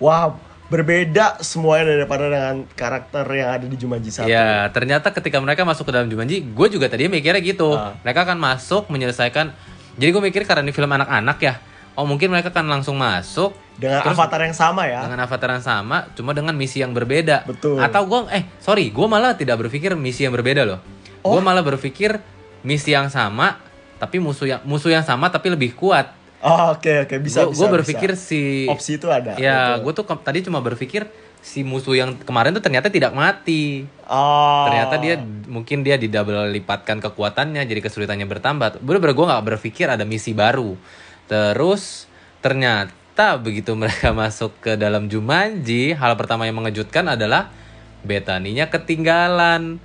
[0.00, 0.32] Wah,
[0.72, 4.24] berbeda semuanya daripada dengan karakter yang ada di Jumanji 1.
[4.24, 7.76] Ya, ternyata ketika mereka masuk ke dalam Jumanji, gue juga tadi mikirnya gitu.
[7.76, 7.92] Ah.
[8.00, 9.52] Mereka akan masuk menyelesaikan.
[10.00, 11.60] Jadi gue mikir karena ini film anak-anak ya.
[11.92, 15.04] Oh mungkin mereka akan langsung masuk Dengan Terus- avatar yang sama ya.
[15.04, 17.44] dengan avatar yang sama, cuma dengan misi yang berbeda.
[17.44, 17.76] Betul.
[17.80, 20.80] Atau gue, eh sorry, gue malah tidak berpikir misi yang berbeda loh.
[21.20, 21.36] Oh.
[21.36, 22.16] Gue malah berpikir
[22.64, 23.60] misi yang sama,
[24.00, 26.16] tapi musuh yang musuh yang sama tapi lebih kuat.
[26.40, 27.68] Oh, oke oke bisa Gue bisa.
[27.68, 28.24] berpikir bisa.
[28.32, 29.36] si opsi itu ada.
[29.36, 31.04] ya gue tuh tadi cuma berpikir
[31.40, 33.84] si musuh yang kemarin tuh ternyata tidak mati.
[34.08, 34.64] Oh.
[34.68, 38.80] Ternyata dia mungkin dia di double lipatkan kekuatannya, jadi kesulitannya bertambah.
[38.80, 40.76] Bener-bener gue nggak berpikir ada misi baru.
[41.28, 42.08] Terus
[42.44, 47.52] ternyata begitu mereka masuk ke dalam Jumanji, hal pertama yang mengejutkan adalah
[48.00, 49.76] Betaninya ketinggalan.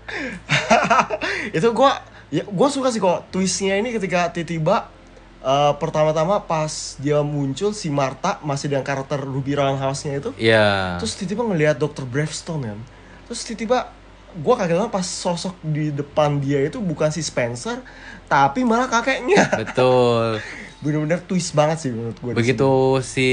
[1.58, 1.99] itu gua
[2.36, 4.91] ya gua suka sih kok twistnya ini ketika tiba-tiba
[5.39, 6.67] eh, pertama-tama pas
[7.00, 11.00] dia muncul si Marta masih dengan karakter Ruby Roundhouse-nya itu Ya.
[11.00, 12.04] terus tiba-tiba ngelihat Dr.
[12.04, 12.80] Bravestone kan
[13.26, 13.88] terus tiba-tiba
[14.36, 17.80] gua kaget banget pas sosok di depan dia itu bukan si Spencer
[18.28, 20.43] tapi malah kakeknya Betul.
[20.84, 23.30] bener-bener twist banget sih menurut gue Begitu si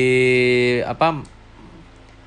[0.80, 1.26] apa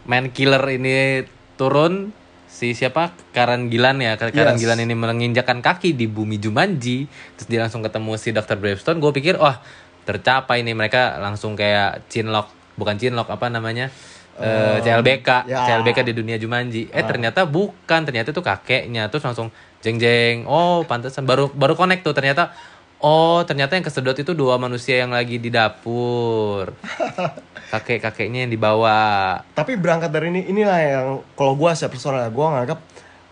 [0.04, 1.24] man killer ini
[1.56, 2.12] turun
[2.56, 3.12] si siapa?
[3.36, 4.16] Karen Gilan ya.
[4.16, 4.64] Karen Yes.
[4.64, 7.04] Gilan ini menginjakan kaki di bumi Jumanji.
[7.36, 8.56] Terus dia langsung ketemu si Dr.
[8.56, 9.04] Bravestone.
[9.04, 9.60] Gue pikir wah
[10.08, 11.20] tercapai nih mereka.
[11.20, 12.48] Langsung kayak chinlock
[12.80, 13.92] bukan chinlock apa namanya?
[14.40, 15.68] Eh, CLBK ya.
[15.68, 16.88] CLBK di dunia Jumanji.
[16.96, 18.08] Eh ternyata bukan.
[18.08, 19.12] Ternyata itu kakeknya.
[19.12, 19.52] Terus langsung
[19.84, 21.28] jeng jeng oh pantesan.
[21.28, 22.16] Baru baru connect tuh.
[22.16, 22.56] Ternyata
[23.02, 26.72] oh ternyata yang kesedot itu dua manusia yang lagi di dapur.
[27.74, 29.42] Kakek kakeknya yang dibawa.
[29.58, 32.80] Tapi berangkat dari ini inilah yang kalau gue secara personal gue nganggap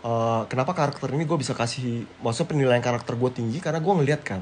[0.04, 4.26] eh, kenapa karakter ini gue bisa kasih maksudnya penilaian karakter gue tinggi karena gue ngeliat
[4.26, 4.42] kan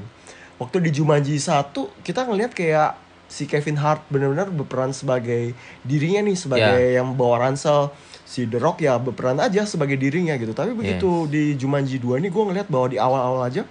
[0.56, 1.70] waktu di Jumanji 1
[2.02, 2.96] kita ngeliat kayak
[3.32, 7.88] si Kevin Hart benar-benar berperan sebagai dirinya nih sebagai yang bawa ransel.
[8.28, 10.52] Si The Rock ya berperan aja sebagai dirinya gitu.
[10.56, 13.64] Tapi begitu di Jumanji 2 ini gue ngeliat bahwa di awal-awal aja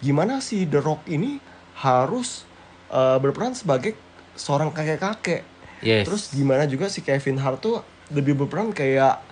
[0.00, 1.38] gimana si The Rock ini
[1.80, 2.44] harus
[2.92, 3.96] eh, berperan sebagai
[4.34, 5.44] seorang kakek-kakek?
[5.80, 6.04] Yes.
[6.08, 7.80] Terus gimana juga si Kevin Hart tuh
[8.12, 9.22] lebih berperan kayak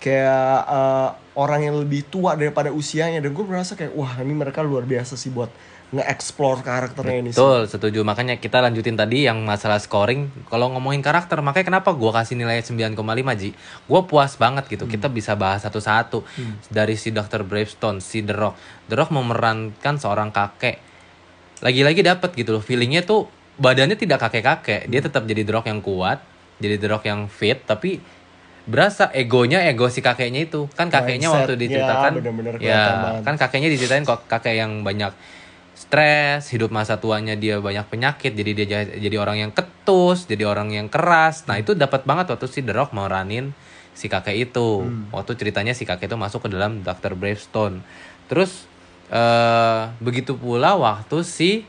[0.00, 3.20] kayak eh, orang yang lebih tua daripada usianya.
[3.20, 5.50] Dan gue merasa kayak wah ini mereka luar biasa sih buat
[5.94, 7.38] nge-explore karakternya ini sih.
[7.38, 8.02] Betul, setuju.
[8.02, 10.26] Makanya kita lanjutin tadi yang masalah scoring.
[10.50, 12.98] Kalau ngomongin karakter, makanya kenapa gua kasih nilai 9,5
[13.38, 13.54] Ji?
[13.86, 14.90] Gua puas banget gitu.
[14.90, 16.26] Kita bisa bahas satu-satu.
[16.74, 17.46] Dari si Dr.
[17.46, 18.54] Bravestone, si The Rock.
[18.90, 20.82] The Rock memerankan seorang kakek.
[21.62, 22.62] Lagi-lagi dapat gitu loh.
[22.62, 24.90] Feelingnya tuh badannya tidak kakek-kakek.
[24.90, 26.18] Dia tetap jadi The Rock yang kuat.
[26.58, 27.62] Jadi The Rock yang fit.
[27.62, 28.02] Tapi
[28.66, 30.66] berasa egonya ego si kakeknya itu.
[30.74, 32.10] Kan kakeknya waktu Mindset-nya diceritakan.
[32.18, 33.22] bener-bener kelihatan ya, banget.
[33.22, 35.14] kan kakeknya diceritain kok kakek yang banyak
[35.86, 40.42] stres, hidup masa tuanya dia banyak penyakit, jadi dia ja- jadi orang yang ketus, jadi
[40.42, 41.46] orang yang keras.
[41.46, 43.54] Nah, itu dapat banget waktu si The Rock meranin
[43.94, 44.84] si kakek itu.
[45.14, 47.14] Waktu ceritanya si kakek itu masuk ke dalam Dr.
[47.14, 47.80] Bravestone.
[48.26, 48.66] Terus
[49.06, 51.62] eh begitu pula waktu si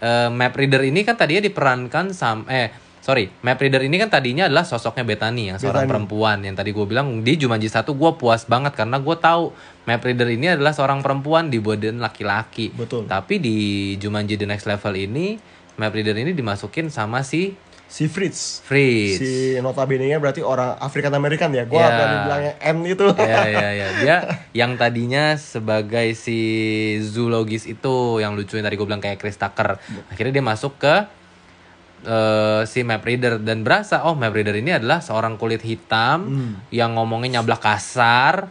[0.00, 2.72] eh, map reader ini kan tadinya diperankan sam eh
[3.06, 5.90] sorry map reader ini kan tadinya adalah sosoknya Bethany yang seorang Bethany.
[5.94, 9.54] perempuan yang tadi gue bilang di Jumanji satu gue puas banget karena gue tahu
[9.86, 13.06] map reader ini adalah seorang perempuan di badan laki-laki Betul.
[13.06, 13.56] tapi di
[13.94, 15.38] Jumanji the next level ini
[15.76, 17.54] map reader ini dimasukin sama si
[17.86, 18.66] Si Fritz.
[18.66, 19.30] Fritz Si
[19.62, 21.70] notabene-nya berarti orang African American ya.
[21.70, 21.86] Gue Ya.
[21.86, 23.06] berani bilang yang M itu.
[23.14, 24.16] ya ya ya dia
[24.52, 26.34] yang tadinya sebagai si
[27.00, 31.06] zoologis itu yang lucu yang tadi gue bilang kayak Chris Tucker akhirnya dia masuk ke
[32.06, 33.42] eh, si map reader.
[33.42, 36.30] Dan berasa oh map reader ini adalah seorang kulit hitam
[36.70, 38.48] yang ngomongnya nyablak kasar.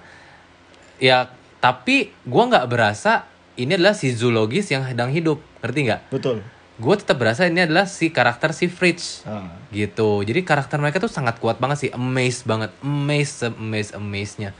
[0.99, 5.39] Ya tapi gue nggak berasa ini adalah si zoologis yang sedang hidup.
[5.63, 6.01] Ngerti nggak?
[6.11, 6.43] Betul.
[6.75, 9.23] gue tetap berasa ini adalah si karakter si Fritz.
[9.23, 9.47] Ah.
[9.71, 10.27] gitu.
[10.27, 11.91] Jadi karakter mereka tuh sangat kuat banget sih.
[11.95, 12.75] Amazed banget.
[12.83, 14.51] Amazed amazed amaze nya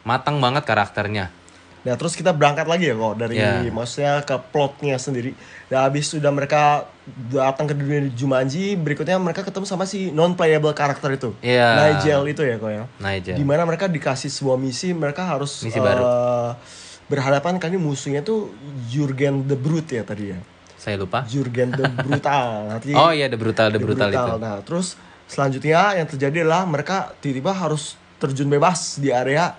[0.00, 1.28] matang banget karakternya.
[1.80, 3.60] Nah terus kita berangkat lagi ya kok dari Ya.
[3.68, 5.36] maksudnya ke plotnya sendiri.
[5.68, 6.88] Dan habis sudah mereka
[7.28, 11.76] datang ke dunia Jumanji, berikutnya mereka ketemu sama si non playable karakter itu, Iya.
[11.94, 12.84] Nigel itu ya kok ya.
[12.96, 16.04] Nigel Di mana mereka dikasih sebuah misi, mereka harus Misi eh, baru.
[17.06, 18.54] berhadapan kali musuhnya tuh
[18.86, 20.38] Jurgen the Brute ya tadi ya.
[20.74, 22.70] saya lupa Jurgen the Brutal.
[22.70, 24.96] Nanti oh iya the brutal the The brutal, itu Nah, terus
[25.26, 29.52] selanjutnya yang terjadi adalah mereka tiba-tiba harus terjun bebas di area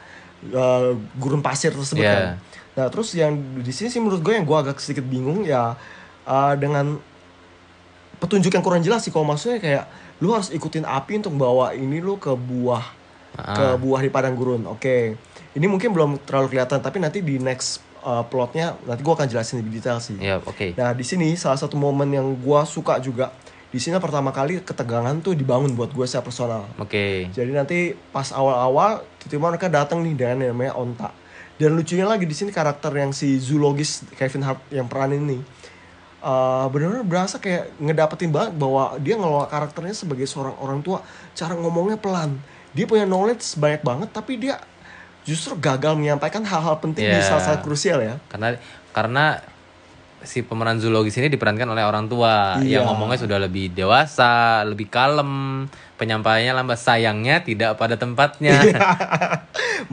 [0.44, 2.12] eh, gurun pasir tersebut Iya.
[2.12, 2.26] kan.
[2.72, 5.78] Nah terus yang di sini sih menurut gue yang gue agak sedikit bingung ya
[6.24, 6.98] eh, dengan
[8.21, 9.84] petunjuk yang kurang jelas sih kalau maksudnya kayak
[10.21, 12.86] lu harus ikutin api untuk bawa ini lu ke buah
[13.31, 13.75] ke Ah.
[13.79, 14.67] buah di padang gurun.
[14.69, 15.15] Oke,
[15.57, 19.63] ini mungkin belum terlalu kelihatan tapi nanti di next uh, plotnya nanti gua akan jelasin
[19.63, 20.19] lebih detail sih.
[20.19, 20.75] Ya, oke.
[20.77, 23.34] Nah di sini salah satu momen yang gua suka juga
[23.71, 26.67] di sini pertama kali ketegangan tuh dibangun buat gue secara personal.
[26.75, 27.31] Oke.
[27.31, 31.10] Jadi nanti pas awal-awal tiba-tiba mereka datang nih dengan yang namanya Onta.
[31.55, 35.39] Dan lucunya lagi di sini karakter yang si zoologis Kevin Hart yang peranin ini
[36.21, 41.01] eh benar-benar berasa kayak ngedapetin banget bahwa dia ngelola karakternya sebagai seorang orang tua.
[41.34, 42.38] Cara ngomongnya pelan.
[42.77, 44.62] Dia punya knowledge banyak banget tapi dia
[45.25, 47.25] justru gagal menyampaikan hal-hal penting di Yeah.
[47.25, 48.15] saat-saat krusial ya.
[48.29, 48.57] Karena
[48.93, 49.41] karena
[50.21, 52.81] si pemeran zoologis ini diperankan oleh orang tua Iya.
[52.81, 55.65] yang ngomongnya sudah lebih dewasa, lebih kalem,
[55.97, 56.77] penyampaiannya lambat.
[56.77, 58.57] Sayangnya tidak pada tempatnya.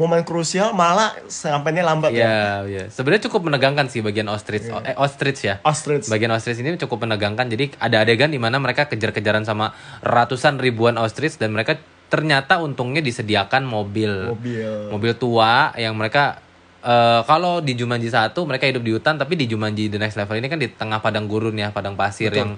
[0.00, 2.84] momen krusial malah sampainya lambat ya Iya, iya.
[2.88, 4.68] Sebenarnya cukup menegangkan sih bagian ostrich.
[4.68, 5.60] Eh, ostrich ya.
[5.64, 7.48] ostrich Bagian ostrich ini cukup menegangkan.
[7.48, 11.76] Jadi ada adegan di mana mereka kejar-kejaran sama ratusan ribuan ostrich dan mereka
[12.08, 14.32] ternyata untungnya disediakan mobil.
[14.32, 16.40] mobil Mobil tua yang mereka
[16.88, 20.40] eh, kalau di Jumanji satu mereka hidup di hutan tapi di Jumanji The Next Level
[20.40, 22.56] ini kan di tengah padang gurun ya, padang pasir yang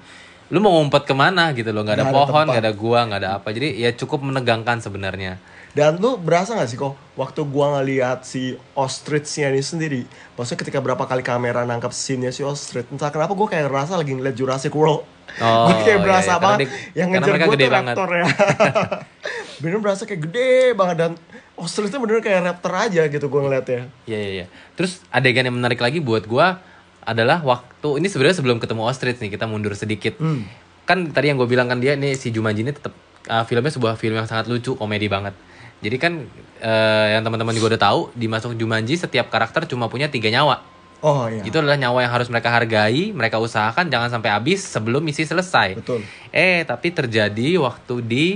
[0.50, 3.20] lu mau ngumpet ke mana gitu loh, nggak ada ada pohon, nggak ada gua, nggak
[3.22, 3.54] ada apa.
[3.54, 5.38] Jadi ya cukup menegangkan sebenarnya.
[5.70, 10.02] Dan lu berasa gak sih kok waktu gua ngeliat si ostrichnya ini sendiri
[10.34, 14.18] Maksudnya ketika berapa kali kamera nangkap scene-nya si ostrich Entah kenapa gua kayak ngerasa lagi
[14.18, 15.06] ngeliat Jurassic World
[15.38, 16.34] Oh, Gue kayak iya, berasa iya.
[16.34, 17.94] Karena banget dia- Yang ngejar gue gede tuh banget.
[17.94, 18.26] ya
[19.62, 21.12] Bener berasa kayak gede banget Dan
[21.60, 24.46] ostrichnya bener kayak raptor aja gitu gua ngeliatnya Iya iya iya.
[24.74, 26.58] Terus adegan yang menarik lagi buat gua
[27.04, 30.20] adalah waktu ini sebenarnya sebelum ketemu ostrich nih kita mundur sedikit.
[30.20, 30.44] Hmm.
[30.84, 32.92] Kan tadi yang gue bilang kan dia nih si Jumanji ini tetap
[33.30, 35.32] uh, filmnya sebuah film yang sangat lucu, komedi banget.
[35.80, 36.12] Jadi kan
[36.60, 40.60] uh, yang teman-teman juga udah tahu di masuk Jumanji setiap karakter cuma punya tiga nyawa.
[41.00, 45.00] Oh iya Itu adalah nyawa yang harus mereka hargai, mereka usahakan jangan sampai habis sebelum
[45.00, 45.80] misi selesai.
[45.80, 48.26] Betul Eh, tapi terjadi waktu di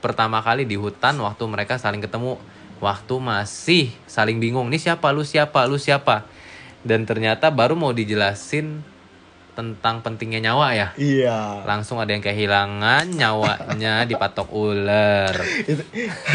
[0.00, 2.40] pertama kali di hutan waktu mereka saling ketemu
[2.80, 4.68] waktu masih saling bingung.
[4.68, 6.28] Nih siapa lu siapa lu siapa?
[6.86, 8.84] Dan ternyata baru mau dijelasin
[9.56, 10.88] tentang pentingnya nyawa ya.
[11.00, 15.32] Iya Langsung ada yang kehilangan nyawanya dipatok ular.
[15.70, 15.82] itu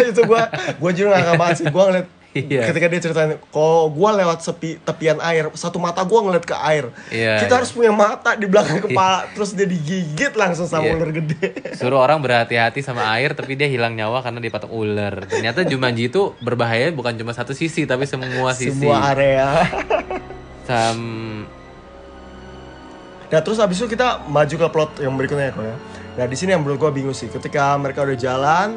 [0.02, 0.50] itu gua
[0.82, 2.64] gua juga gak banget sih gua ngeliat Iya.
[2.64, 6.88] ketika dia ceritain kalau gua lewat sepi tepian air satu mata gua ngeliat ke air
[7.12, 7.58] Iya, kita iya.
[7.60, 10.96] harus punya mata di belakang kepala terus dia digigit langsung sama Iya.
[10.96, 15.28] ular gede Suruh orang berhati-hati sama air tapi dia hilang nyawa karena dipatok ular.
[15.28, 18.80] Ternyata Jumanji itu berbahaya bukan cuma satu sisi tapi semua sisi.
[18.80, 19.68] semua area
[20.64, 21.00] Sam
[23.28, 25.76] nah terus abis itu kita maju ke plot yang berikutnya ya kok ya
[26.12, 28.76] nah di sini yang menurut gua bingung sih ketika mereka udah jalan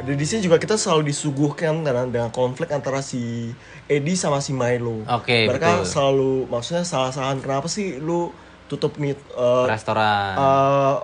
[0.00, 3.52] di di sini juga kita selalu disuguhkan dengan, dengan konflik antara si
[3.84, 5.04] Eddie sama si Milo.
[5.04, 5.90] Oke, Mereka betul.
[5.92, 8.32] selalu maksudnya salah-salahan kenapa sih lu
[8.72, 10.32] tutup nih eh, restoran.
[10.32, 10.96] Eh,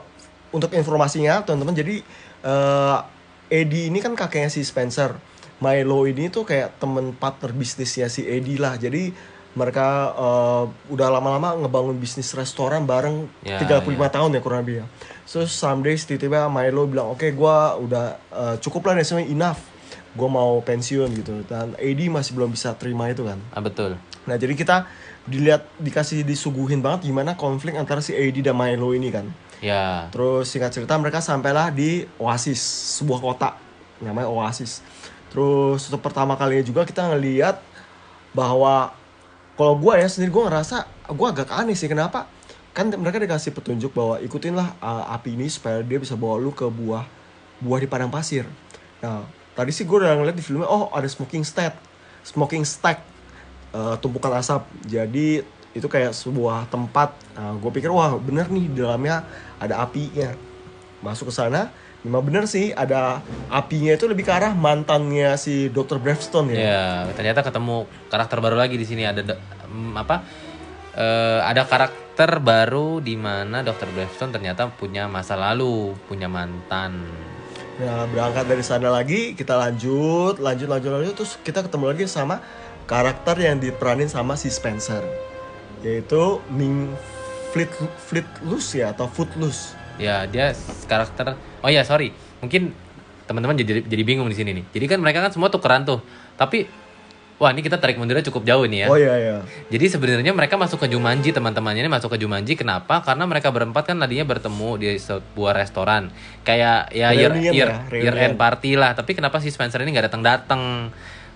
[0.57, 1.97] untuk informasinya teman-teman jadi
[2.41, 2.99] eh
[3.49, 5.17] Eddie ini kan kakeknya si Spencer
[5.59, 9.11] Milo ini tuh kayak temen partner bisnisnya si Eddie lah jadi
[9.59, 14.87] mereka eh, udah lama-lama ngebangun bisnis restoran bareng Ya, 35 tahun ya kurang lebih ya
[15.27, 19.61] so someday tiba-tiba Milo bilang oke gua udah eh, cukup lah semuanya enough
[20.19, 23.95] gue mau pensiun gitu dan Eddie masih belum bisa terima itu kan Ah betul.
[24.27, 24.89] Nah jadi kita
[25.29, 29.29] dilihat dikasih disuguhin banget gimana konflik antara si Eddie dan Milo ini kan.
[29.61, 30.09] Ya.
[30.11, 32.61] Terus singkat cerita mereka sampailah di Oasis,
[32.99, 33.51] sebuah kota
[34.01, 34.81] namanya Oasis.
[35.29, 37.61] Terus untuk pertama kalinya juga kita ngeliat
[38.33, 38.97] bahwa
[39.59, 42.31] kalau gue ya sendiri gue ngerasa gue agak aneh sih kenapa
[42.71, 46.63] kan mereka dikasih petunjuk bahwa ikutinlah uh, api ini supaya dia bisa bawa lu ke
[46.71, 47.03] buah
[47.59, 48.47] buah di padang pasir.
[49.03, 49.27] Nah
[49.59, 51.75] tadi sih gue udah ngeliat di filmnya oh ada smoking stack,
[52.23, 53.03] smoking stack
[53.75, 54.63] uh, tumpukan asap.
[54.87, 55.43] Jadi
[55.77, 57.13] itu kayak sebuah tempat.
[57.37, 59.27] Nah, gue pikir wah bener nih di dalamnya
[59.61, 60.33] ada apinya.
[61.05, 61.71] Masuk ke sana,
[62.07, 65.99] memang bener sih ada apinya itu lebih ke arah mantannya si Dr.
[65.99, 66.59] Bravestone ya.
[66.59, 70.17] Ya, ternyata ketemu karakter baru lagi di sini ada mm, apa?
[70.99, 73.87] eh, ada karakter baru di mana Dr.
[73.95, 77.07] Bravestone ternyata punya masa lalu, punya mantan.
[77.79, 82.43] Nah berangkat dari sana lagi kita lanjut, lanjut, lanjut, lanjut terus kita ketemu lagi sama
[82.91, 85.07] karakter yang diperanin sama si Spencer,
[85.87, 86.99] yaitu Ming
[87.55, 87.71] Fleet
[88.11, 89.78] Fleetloose ya atau Footloose.
[89.99, 90.55] Ya, dia
[90.87, 92.15] karakter Oh ya, sorry.
[92.39, 92.71] Mungkin
[93.29, 94.65] teman-teman jadi jadi bingung di sini nih.
[94.73, 96.01] Jadi kan mereka kan semua tukeran tuh.
[96.41, 96.65] Tapi
[97.39, 98.89] wah, ini kita tarik mundurnya cukup jauh nih ya.
[98.89, 99.37] Oh iya iya.
[99.69, 103.05] Jadi sebenarnya mereka masuk ke Jumanji teman-temannya ini masuk ke Jumanji kenapa?
[103.05, 106.09] Karena mereka berempat kan tadinya bertemu di sebuah restoran
[106.43, 108.33] kayak ya year, Reunion year, ya, year reunion.
[108.33, 108.97] end party lah.
[108.97, 110.63] Tapi kenapa si Spencer ini nggak datang datang?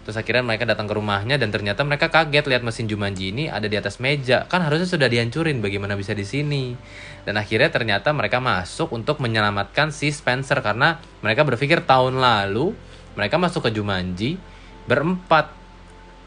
[0.03, 3.71] Terus akhirnya mereka datang ke rumahnya dan ternyata mereka kaget lihat mesin Jumanji ini ada
[3.71, 4.51] di atas meja.
[4.51, 6.75] Kan harusnya sudah dihancurin, bagaimana bisa di sini?
[7.23, 12.75] Dan akhirnya ternyata mereka masuk untuk menyelamatkan si Spencer karena mereka berpikir tahun lalu
[13.15, 14.43] mereka masuk ke Jumanji
[14.91, 15.55] berempat.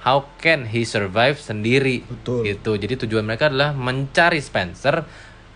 [0.06, 2.06] How can he survive sendiri?
[2.06, 2.46] Betul.
[2.46, 2.72] Gitu.
[2.78, 5.02] Jadi tujuan mereka adalah mencari Spencer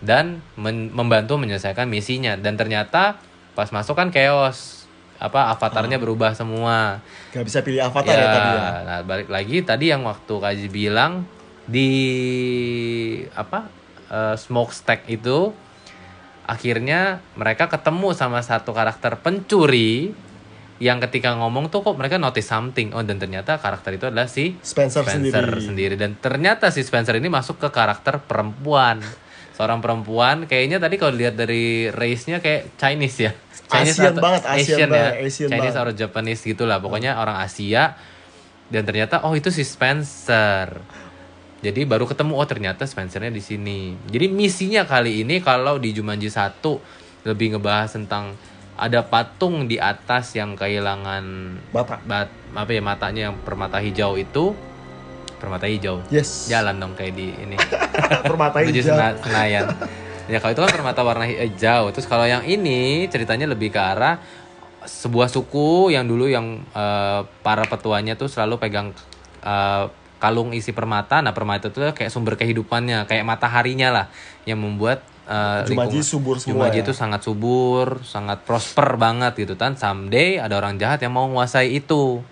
[0.02, 2.34] dan men- membantu menyelesaikan misinya.
[2.34, 3.16] Dan ternyata
[3.54, 4.79] pas masuk kan chaos.
[5.20, 7.04] Apa avatarnya berubah semua.
[7.30, 8.70] Gak bisa pilih avatar ya, tadi ya.
[8.88, 11.28] Nah, balik lagi tadi yang waktu Kaji bilang
[11.68, 11.92] di
[13.36, 13.68] apa
[14.08, 15.52] eh, smokestack itu
[16.48, 20.10] akhirnya mereka ketemu sama satu karakter pencuri
[20.80, 22.96] yang ketika ngomong tuh kok mereka notice something.
[22.96, 25.60] Oh dan ternyata karakter itu adalah si Spencer, Spencer sendiri.
[25.60, 25.94] sendiri.
[26.00, 29.04] dan ternyata si Spencer ini masuk ke karakter perempuan.
[29.54, 33.32] Seorang perempuan kayaknya tadi kalau lihat dari race-nya kayak Chinese ya.
[33.70, 34.88] Chinese Asian atau- banget, Asian Asian ya.
[34.90, 35.86] banget, Asian Chinese banget.
[35.86, 36.78] atau Japanese gitulah.
[36.78, 37.94] Pokoknya orang Asia
[38.66, 40.82] dan ternyata oh itu si Spencer.
[41.60, 43.92] Jadi baru ketemu oh ternyata Spencernya di sini.
[44.04, 46.56] Jadi misinya kali ini kalau di Jumanji 1
[47.22, 48.32] lebih ngebahas tentang
[48.74, 51.20] ada patung di atas yang kehilangan
[51.68, 52.00] Mata.
[52.00, 54.56] bat, apa ya matanya yang permata hijau itu
[55.36, 56.00] permata hijau.
[56.08, 56.48] Yes.
[56.48, 57.56] Jalan dong kayak di ini.
[58.24, 58.80] Permata hijau.
[58.80, 59.68] Sena- Senayan.
[60.30, 61.90] Ya kalau itu kan permata warna hijau.
[61.90, 64.22] Terus kalau yang ini ceritanya lebih ke arah
[64.86, 68.94] sebuah suku yang dulu yang eh, para petuanya tuh selalu pegang
[69.42, 69.84] eh,
[70.22, 71.18] kalung isi permata.
[71.20, 74.06] Nah permata itu kayak sumber kehidupannya, kayak mataharinya lah
[74.46, 76.84] yang membuat eh, Jumanji lingkungan- subur semua Jumanji ya.
[76.86, 79.74] itu sangat subur, sangat prosper banget gitu kan.
[79.74, 82.22] Someday ada orang jahat yang mau menguasai itu.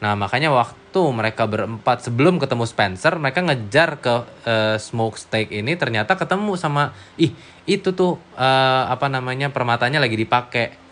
[0.00, 6.12] Nah makanya waktu mereka berempat sebelum ketemu Spencer, mereka ngejar ke eh, smokestack ini ternyata
[6.12, 7.32] ketemu sama ih
[7.64, 10.82] itu tuh eh, apa namanya permatanya lagi dipakai.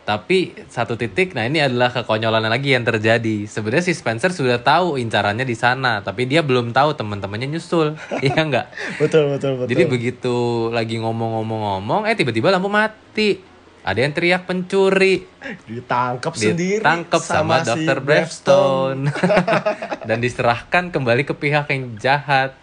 [0.00, 3.46] Tapi satu titik, nah ini adalah kekonyolan lagi yang terjadi.
[3.46, 7.94] Sebenarnya si Spencer sudah tahu incarannya di sana, tapi dia belum tahu teman-temannya nyusul,
[8.26, 8.74] iya enggak?
[8.98, 9.70] Betul, betul, betul.
[9.70, 10.36] Jadi begitu
[10.74, 13.49] lagi ngomong-ngomong-ngomong, eh tiba-tiba lampu mati.
[13.80, 15.24] Ada yang teriak pencuri,
[15.64, 18.04] ditangkap sendiri ditangkap sama, si Dr.
[18.04, 19.08] Bravestone
[20.08, 22.60] dan diserahkan kembali ke pihak yang jahat.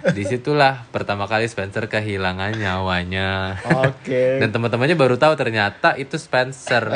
[0.00, 3.60] Di situlah pertama kali Spencer kehilangan nyawanya.
[3.84, 4.40] Oke.
[4.40, 6.88] Dan teman-temannya baru tahu ternyata itu Spencer.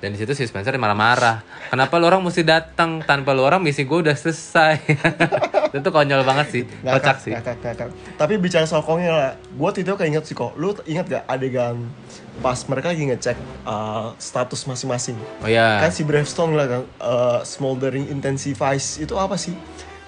[0.00, 1.44] Dan di situ si Spencer marah-marah.
[1.68, 4.80] Kenapa lu orang mesti datang tanpa lu orang misi gue udah selesai.
[5.76, 7.32] itu konyol banget sih, kocak sih.
[7.36, 7.88] ngakak, ngakak.
[8.16, 10.56] Tapi bicara soal konyol gue tidak keinget sih kok.
[10.56, 11.92] Lu inget gak adegan
[12.40, 13.36] pas mereka lagi ngecek
[13.68, 15.18] uh, status masing-masing?
[15.44, 15.82] Oh ya.
[15.84, 19.52] Kan si Bravestone lah kan, uh, smoldering intensifies itu apa sih?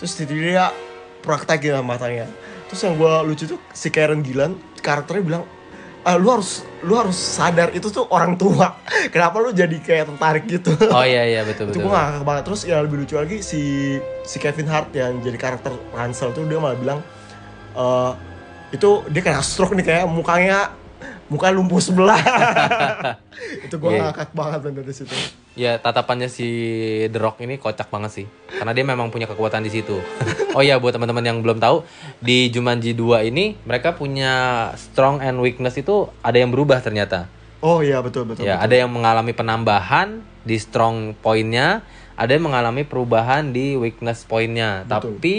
[0.00, 0.66] Terus tiba-tiba dia
[1.20, 2.24] praktek gitu matanya.
[2.72, 5.44] Terus yang gue lucu tuh si Karen Gillan karakternya bilang,
[6.08, 8.80] ah, lu harus lu harus sadar itu tuh orang tua.
[9.12, 10.72] Kenapa lu jadi kayak tertarik gitu?
[10.88, 11.88] Oh iya iya betul itu betul.
[11.88, 13.60] gue ngakak banget terus yang lebih lucu lagi si
[14.24, 17.00] si Kevin Hart yang jadi karakter Ransel tuh dia malah bilang
[17.74, 18.12] eh
[18.74, 20.74] itu dia kena stroke nih kayak mukanya
[21.26, 22.20] muka lumpuh sebelah
[23.66, 24.12] itu gue Iya.
[24.12, 25.14] ngakak banget dari situ
[25.54, 26.50] Ya tatapannya si
[27.14, 28.26] The Rock ini kocak banget sih.
[28.50, 30.02] Karena dia memang punya kekuatan di situ.
[30.58, 31.86] oh iya buat teman-teman yang belum tahu,
[32.18, 34.34] di Jumanji 2 ini mereka punya
[34.74, 37.30] strong and weakness itu ada yang berubah ternyata.
[37.62, 38.66] oh iya betul betul, ya, betul.
[38.66, 41.86] ada yang mengalami penambahan di strong poinnya,
[42.18, 44.82] ada yang mengalami perubahan di weakness poinnya.
[44.82, 44.90] Betul.
[45.22, 45.34] Tapi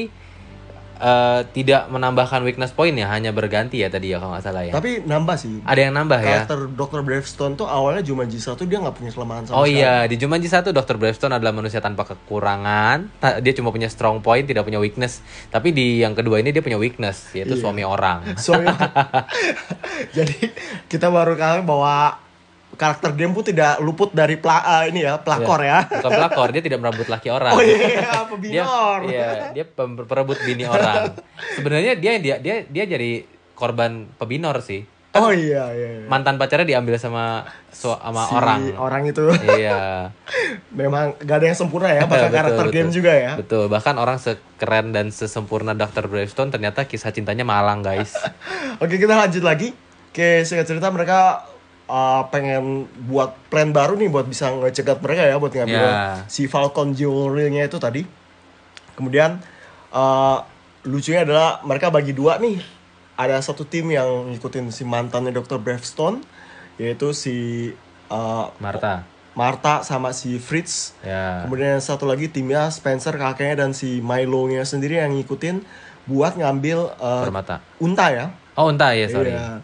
[0.97, 4.71] eh, tidak menambahkan weakness point ya, hanya berganti ya tadi ya kalau nggak salah ya.
[4.71, 6.43] tapi nambah sih ada yang nambah ya.
[6.43, 7.01] karakter Dr.
[7.01, 9.77] Bravestone tuh awalnya Jumanji 1 dia nggak punya kelemahan sama Oh sekali.
[9.77, 10.95] iya, di Jumanji 1 Dr.
[10.95, 13.11] Bravestone adalah manusia tanpa kekurangan.
[13.39, 15.19] Dia cuma punya strong point, tidak punya weakness.
[15.47, 17.61] Tapi di yang kedua ini dia punya weakness, yaitu Iya.
[17.61, 18.35] suami orang.
[18.35, 18.75] Soalnya
[20.17, 20.51] jadi
[20.87, 22.19] kita baru kali bahwa
[22.75, 25.87] karakter game pun tidak luput dari pla eh, ini ya pelakor ya.
[25.87, 27.51] Bukan pelakor, dia tidak merebut laki orang.
[27.51, 28.99] Oh iya, dia, pebinor.
[29.07, 29.65] iya, dia
[30.05, 31.15] perebut bini orang.
[31.53, 34.83] Sebenarnya dia dia dia dia jadi korban pebinor sih.
[35.15, 35.89] Oh iya iya.
[35.95, 36.07] iya.
[36.11, 38.59] Mantan pacarnya diambil sama su- sama Si orang.
[38.75, 40.11] orang itu Iya.
[40.75, 42.75] memang gak ada yang sempurna ya bahkan Betul, karakter betul.
[42.75, 43.31] game juga ya.
[43.39, 46.05] Betul, bahkan orang sekeren dan sesempurna Dr.
[46.05, 48.11] Bravestone ternyata kisah cintanya malang, guys.
[48.83, 49.71] Oke kita lanjut lagi.
[50.11, 51.47] Oke singkat cerita mereka
[51.85, 56.23] uh, pengen buat plan baru nih buat bisa ngecegat mereka ya buat ngambil Ya.
[56.27, 58.05] si Falcon Jewelry-nya itu tadi.
[58.95, 59.41] Kemudian
[59.91, 60.37] uh,
[60.83, 62.61] lucunya adalah mereka bagi dua nih.
[63.15, 65.55] Ada satu tim yang ngikutin si mantannya Dr.
[65.57, 66.19] Bravestone
[66.75, 67.71] yaitu si
[68.11, 69.07] uh, Marta.
[69.35, 70.95] Marta sama si Fritz.
[71.03, 71.43] Ya.
[71.43, 75.59] Kemudian satu lagi timnya Spencer kakeknya dan si Milo-nya sendiri yang ngikutin
[76.07, 77.59] buat ngambil uh, Permata.
[77.79, 78.25] unta ya.
[78.55, 79.35] Oh, unta ya, sorry.
[79.35, 79.59] Iya.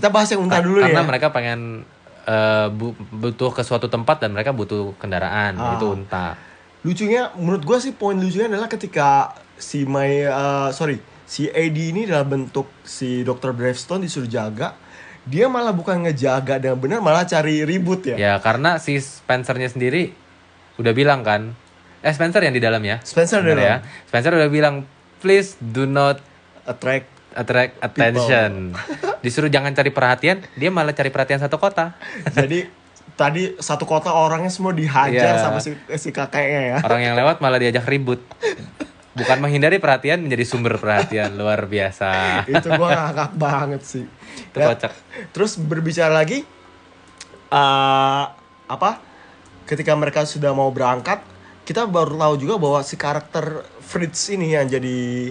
[0.00, 1.06] Kita bahas yang unta dulu Karena ya.
[1.06, 1.84] mereka pengen
[2.22, 5.76] eh, bu- butuh ke suatu tempat dan mereka butuh kendaraan, Ah.
[5.76, 6.40] itu unta.
[6.80, 12.08] lucunya menurut gue sih poin lucunya adalah ketika si May uh, sorry si AD ini
[12.08, 13.52] dalam bentuk si Dr.
[13.52, 14.80] Bravestone disuruh jaga
[15.22, 20.16] dia malah bukan ngejaga dengan benar malah cari ribut ya Ya karena si Spencernya sendiri
[20.74, 21.52] udah bilang kan,
[22.00, 22.96] eh Spencer yang di dalam ya.
[23.02, 23.64] Spencer Bener dalam.
[23.66, 23.76] ya.
[24.06, 24.88] Spencer udah bilang
[25.18, 26.16] please do not
[26.64, 28.74] attract attract attention.
[29.20, 31.94] Disuruh jangan cari perhatian, dia malah cari perhatian satu kota.
[32.36, 32.66] jadi
[33.14, 35.42] tadi satu kota orangnya semua dihajar Iya.
[35.42, 38.24] sama si, si kakeknya ya Orang yang lewat malah diajak ribut.
[39.10, 42.08] Bukan menghindari perhatian menjadi sumber perhatian luar biasa.
[42.52, 44.04] itu gua ngakak banget sih
[44.48, 44.92] Itu Ya, kocak.
[45.30, 46.46] terus berbicara lagi
[47.50, 48.24] eh
[48.66, 48.90] apa
[49.66, 51.20] ketika mereka sudah mau berangkat
[51.66, 55.30] kita baru tahu juga bahwa si karakter Fritz ini yang jadi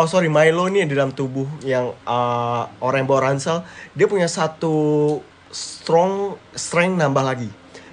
[0.00, 3.60] oh sorry Milo yang di dalam tubuh yang eh, orang yang bawa ransel
[3.92, 5.20] dia punya satu
[5.52, 7.50] strong strength nambah lagi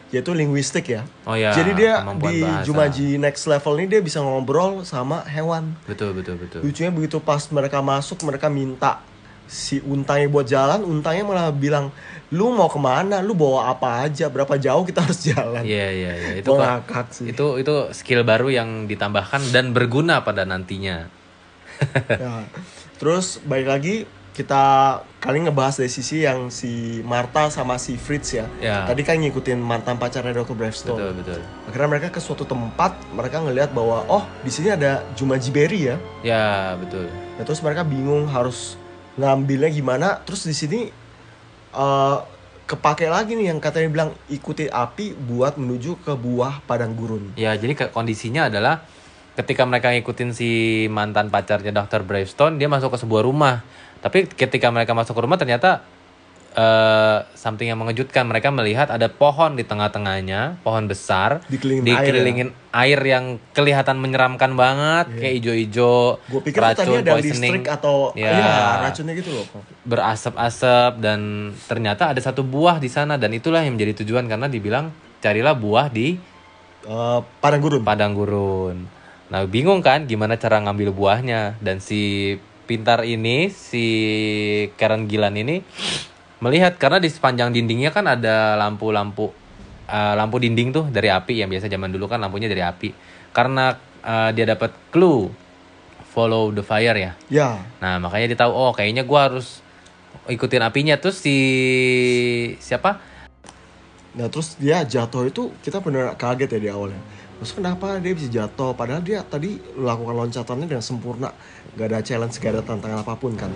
[0.08, 2.64] yaitu linguistik ya Oh ya, jadi dia di bahasa.
[2.64, 6.64] Jumanji next level ini dia bisa ngobrol sama hewan Betul betul betul.
[6.64, 9.04] Lucunya begitu pas mereka masuk mereka minta
[9.48, 11.88] si untangnya buat jalan, untangnya malah bilang,
[12.36, 13.24] lu mau ke mana?
[13.24, 14.28] Lu bawa apa aja?
[14.28, 15.64] Berapa jauh kita harus jalan?
[15.64, 17.32] Iya iya iya itu kok- sih.
[17.32, 21.08] itu itu skill baru yang ditambahkan dan berguna pada nantinya.
[22.24, 22.46] Ya.
[22.98, 23.96] Terus balik lagi
[24.38, 24.64] kita
[25.18, 28.46] kali ngebahas dari sisi yang si Martha sama si Fritz ya.
[28.62, 28.86] Ya.
[28.86, 30.54] Tadi kan ngikutin mantan pacarnya Dr.
[30.54, 30.94] Bravestone.
[30.94, 31.42] Betul betul.
[31.66, 35.98] Akhirnya mereka ke suatu tempat, mereka ngelihat bahwa oh di sini ada Jumanji Berry ya.
[36.22, 37.10] Ya betul.
[37.42, 38.78] Ya, terus mereka bingung harus
[39.18, 40.22] ngambilnya gimana.
[40.22, 40.80] Terus di sini
[41.74, 42.18] eh
[42.70, 47.34] kepake lagi nih yang katanya bilang ikuti api buat menuju ke buah padang gurun.
[47.34, 48.86] Ya jadi kondisinya adalah
[49.38, 50.50] ketika mereka ngikutin si
[50.90, 52.02] mantan pacarnya Dr.
[52.02, 53.62] Bravestone, dia masuk ke sebuah rumah.
[54.02, 55.86] Tapi ketika mereka masuk ke rumah ternyata
[56.58, 58.26] eh something yang mengejutkan.
[58.26, 62.02] Mereka melihat ada pohon di tengah-tengahnya, pohon besar, Dikelilingin air ya?
[62.02, 68.34] dikelilingin air, yang kelihatan menyeramkan banget, kayak ijo-ijo, Gue pikir tadi ada listrik atau Ya.
[68.34, 69.46] ya racunnya gitu loh.
[69.86, 71.20] berasap-asap dan
[71.70, 74.90] ternyata ada satu buah di sana dan itulah yang menjadi tujuan karena dibilang
[75.22, 76.18] carilah buah di
[76.88, 77.82] Eh, padang gurun.
[77.86, 78.78] padang gurun.
[79.28, 82.36] Nah, bingung kan gimana cara ngambil buahnya dan si
[82.68, 83.86] pintar ini si
[84.80, 85.64] Karen Gilan ini
[86.40, 89.32] melihat karena di sepanjang dindingnya kan ada lampu-lampu
[89.88, 92.96] eh, lampu dinding tuh dari api yang biasa zaman dulu kan lampunya dari api.
[93.36, 95.28] Karena eh, dia dapat clue
[96.08, 97.12] follow the fire ya.
[97.28, 97.50] Ya.
[97.84, 99.60] Nah, makanya dia tahu oh kayaknya gua harus
[100.32, 101.36] ikutin apinya terus si
[102.64, 103.00] siapa?
[104.18, 107.00] Nah terus dia jatuh itu kita bener kaget ya di awalnya.
[107.38, 108.74] Terus kenapa dia bisa jatuh?
[108.74, 111.30] Padahal dia tadi melakukan loncatannya dengan sempurna.
[111.78, 113.54] Gak ada challenge, gak ada tantangan apa pun kan.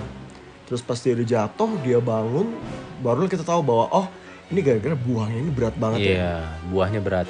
[0.70, 2.54] Terus pas dia jatuh, dia bangun.
[3.02, 4.08] Baru kita tahu bahwa oh
[4.54, 6.12] ini gara-gara buahnya ini berat banget ya.
[6.14, 6.36] Iya,
[6.70, 7.28] buahnya berat.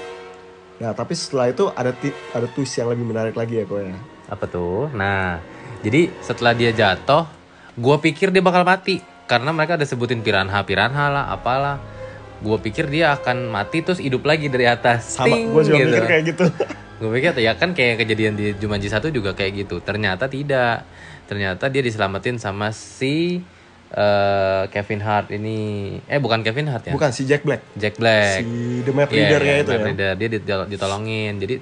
[0.82, 1.94] Nah tapi setelah itu ada
[2.34, 3.96] ada twist yang lebih menarik lagi ya kok ya.
[4.28, 4.90] Apa tuh?
[4.92, 5.38] Nah,
[5.86, 7.30] jadi setelah dia jatuh,
[7.78, 9.00] gue pikir dia bakal mati
[9.30, 11.78] karena mereka ada sebutin piranha piranha lah, apalah.
[12.42, 15.22] Gue pikir dia akan mati terus hidup lagi dari atas.
[15.22, 15.88] Sama, Ting, gue juga gitu.
[15.94, 16.46] mikir kayak gitu.
[17.02, 19.82] Gue pikir ya kan kayak kejadian di Jumanji 1 juga kayak gitu.
[19.82, 20.86] Ternyata tidak.
[21.26, 23.42] Ternyata dia diselamatin sama si
[23.90, 25.98] eh, Kevin Hart ini.
[26.06, 26.94] Eh bukan Kevin Hart ya.
[26.94, 28.46] Bukan si Jack Black, Jack Black.
[28.46, 29.86] si The Map Reader iya, itu Map ya.
[29.90, 30.14] Reader.
[30.14, 31.42] Dia ditol- ditolongin.
[31.42, 31.56] Jadi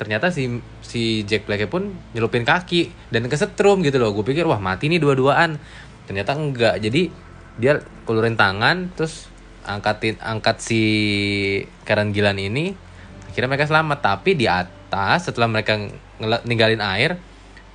[0.00, 4.16] ternyata si si Jack Black pun nyelupin kaki dan kesetrum gitu loh.
[4.16, 5.60] Gue pikir wah mati nih dua-duaan.
[6.08, 6.80] Ternyata enggak.
[6.80, 7.12] Jadi
[7.60, 9.28] dia kulurin tangan terus
[9.66, 10.82] angkatin angkat si
[11.82, 12.72] Karen Gilan ini.
[13.28, 13.98] Akhirnya mereka selamat.
[14.00, 15.76] Tapi di atas setelah mereka
[16.46, 17.20] ninggalin air,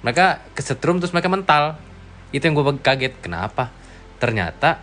[0.01, 1.77] mereka kesetrum terus mereka mental.
[2.31, 3.19] Itu yang gue kaget.
[3.19, 3.69] Kenapa?
[4.17, 4.79] Ternyata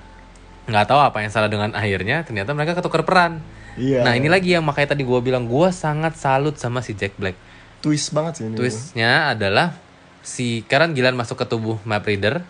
[0.69, 2.23] nggak tahu apa yang salah dengan airnya.
[2.23, 3.41] Ternyata mereka ketukar peran.
[3.79, 4.05] Iya.
[4.05, 7.39] Nah ini lagi yang makanya tadi gue bilang gue sangat salut sama si Jack Black.
[7.79, 8.59] Twist banget sih ini.
[8.59, 9.79] Twistnya adalah
[10.19, 12.43] si Karen Gilan masuk ke tubuh Map Reader,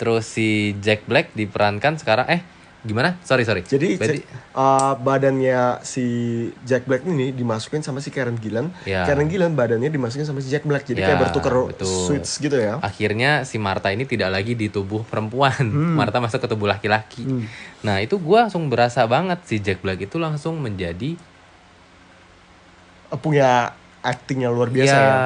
[0.00, 2.40] terus si Jack Black diperankan sekarang eh
[2.84, 3.16] gimana?
[3.20, 3.60] Sorry sorry.
[3.60, 4.20] Jadi Berarti,
[4.52, 6.04] uh, badannya si
[6.62, 8.68] Jack Black ini dimasukin sama si Karen Gillan.
[8.84, 9.02] Ya.
[9.02, 10.84] Karen Gillan badannya dimasukin sama si Jack Black.
[10.84, 11.88] Jadi Ya, kayak bertukar betul.
[11.88, 12.76] switch gitu ya.
[12.78, 15.96] akhirnya si Martha ini tidak lagi di tubuh perempuan, Hmm.
[15.96, 17.24] Martha masuk ke tubuh laki-laki.
[17.80, 21.16] Nah itu gue langsung berasa banget si Jack Black itu langsung menjadi
[23.06, 25.00] Uh, punya acting yang luar biasa Ya.
[25.00, 25.16] ya.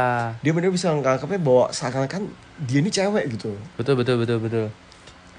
[0.40, 2.26] Dia bener bisa ngangkapnya bahwa seakan-akan
[2.61, 3.54] dia ini cewek gitu.
[3.74, 4.66] betul betul betul betul.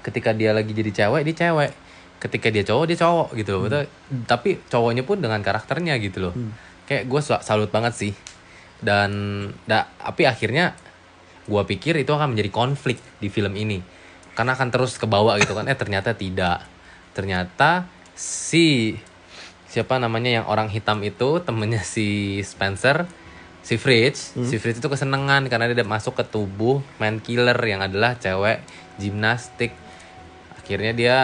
[0.00, 1.70] Ketika dia lagi jadi cewek dia cewek,
[2.20, 3.62] ketika dia cowok dia cowok gitu loh.
[3.66, 3.84] Betul.
[4.28, 6.34] Tapi cowoknya pun dengan karakternya gitu loh.
[6.84, 8.12] Kayak gue salut banget sih.
[8.80, 9.10] Dan
[9.64, 10.76] da, tapi akhirnya
[11.48, 13.80] gue pikir itu akan menjadi konflik di film ini
[14.36, 15.66] karena akan terus ke bawah gitu kan.
[15.66, 16.64] Eh ternyata tidak.
[17.16, 18.94] Ternyata si
[19.66, 23.06] siapa namanya yang orang hitam itu temennya si Spencer
[23.60, 28.16] si Fritz, si Fritz itu kesenangan karena dia masuk ke tubuh man killer yang adalah
[28.16, 28.64] cewek
[28.96, 29.76] gimnastik.
[30.56, 31.16] Akhirnya dia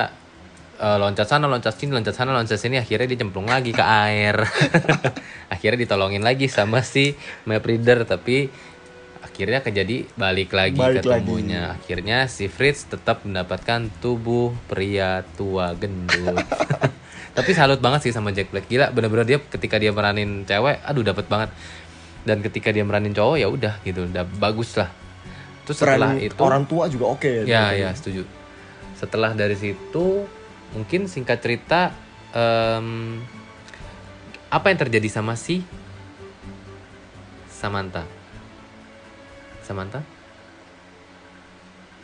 [0.77, 2.77] eh, loncat sana, loncat sini, loncat sana, loncat sini.
[2.81, 4.41] Akhirnya dia cemplung lagi ke air.
[5.55, 7.17] akhirnya ditolongin lagi sama si
[7.49, 8.49] map reader, tapi
[9.37, 11.53] akhirnya kejadi balik lagi Balik ke lagi.
[11.53, 16.41] Akhirnya si Fritz tetap mendapatkan tubuh pria tua gendut.
[17.37, 18.65] Tapi salut banget sih sama Jack Black.
[18.65, 21.53] Gila, bener-bener dia ketika dia meranin cewek, aduh dapat banget.
[22.25, 24.89] Dan ketika dia meranin cowok ya udah gitu, udah bagus lah.
[25.69, 28.25] Terus setelah Peran itu orang tua juga oke Ya, ya, setuju.
[28.97, 30.25] Setelah dari situ,
[30.77, 31.97] mungkin singkat cerita,
[32.37, 33.25] em,
[34.53, 35.65] apa yang terjadi sama si
[37.49, 38.05] Samantha?
[39.65, 40.05] Samantha?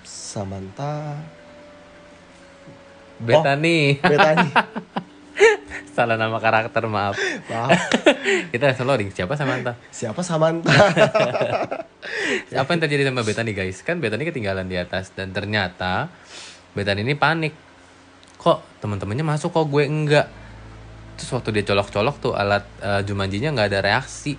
[0.03, 1.21] Samantha
[3.21, 4.01] Bethany.
[4.01, 4.49] Bethany
[5.95, 7.21] Salah nama karakter, maaf.
[7.53, 7.77] maaf
[8.53, 9.13] Kita langsung loading.
[9.13, 9.77] Siapa Samantha?
[9.93, 10.73] siapa Samantha
[12.65, 13.85] Apa yang terjadi sama Bethany, guys?
[13.85, 16.09] Kan Bethany ketinggalan di atas dan ternyata
[16.73, 17.53] Bethany ini panik.
[18.43, 20.27] Kok teman-temannya masuk kok gue enggak?
[21.15, 24.35] Terus waktu dia colok-colok tuh alat eh, Jumanji-nya nggak ada reaksi.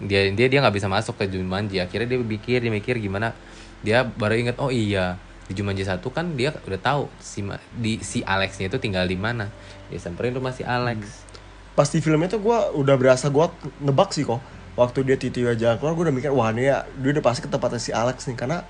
[0.00, 1.76] Dia dia dia nggak bisa masuk ke Jumanji.
[1.76, 3.36] Akhirnya dia pikir, dia mikir gimana?
[3.84, 7.44] Dia baru inget, oh iya, di Jumanji satu kan dia udah tahu si
[7.76, 9.52] di si Alexnya itu tinggal di mana.
[9.92, 11.28] Dia samperin rumah si Alex.
[11.74, 13.50] pas di film itu gue udah berasa gue
[13.82, 14.38] nebak sih kok
[14.78, 17.50] waktu dia tiba jalan keluar gue udah mikir wah ini ya dia udah pasti ke
[17.50, 18.62] tempatnya si Alex nih karena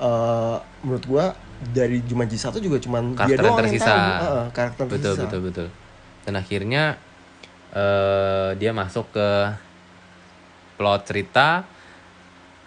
[0.00, 1.24] eh, menurut gue
[1.70, 3.86] dari Jumanji satu juga cuman dia karakter yang doang yang tersisa.
[3.86, 5.68] tahu Heeh, karakter betul, tersisa betul, betul.
[6.26, 6.82] Dan akhirnya
[7.72, 9.28] eh dia masuk ke
[10.76, 11.62] plot cerita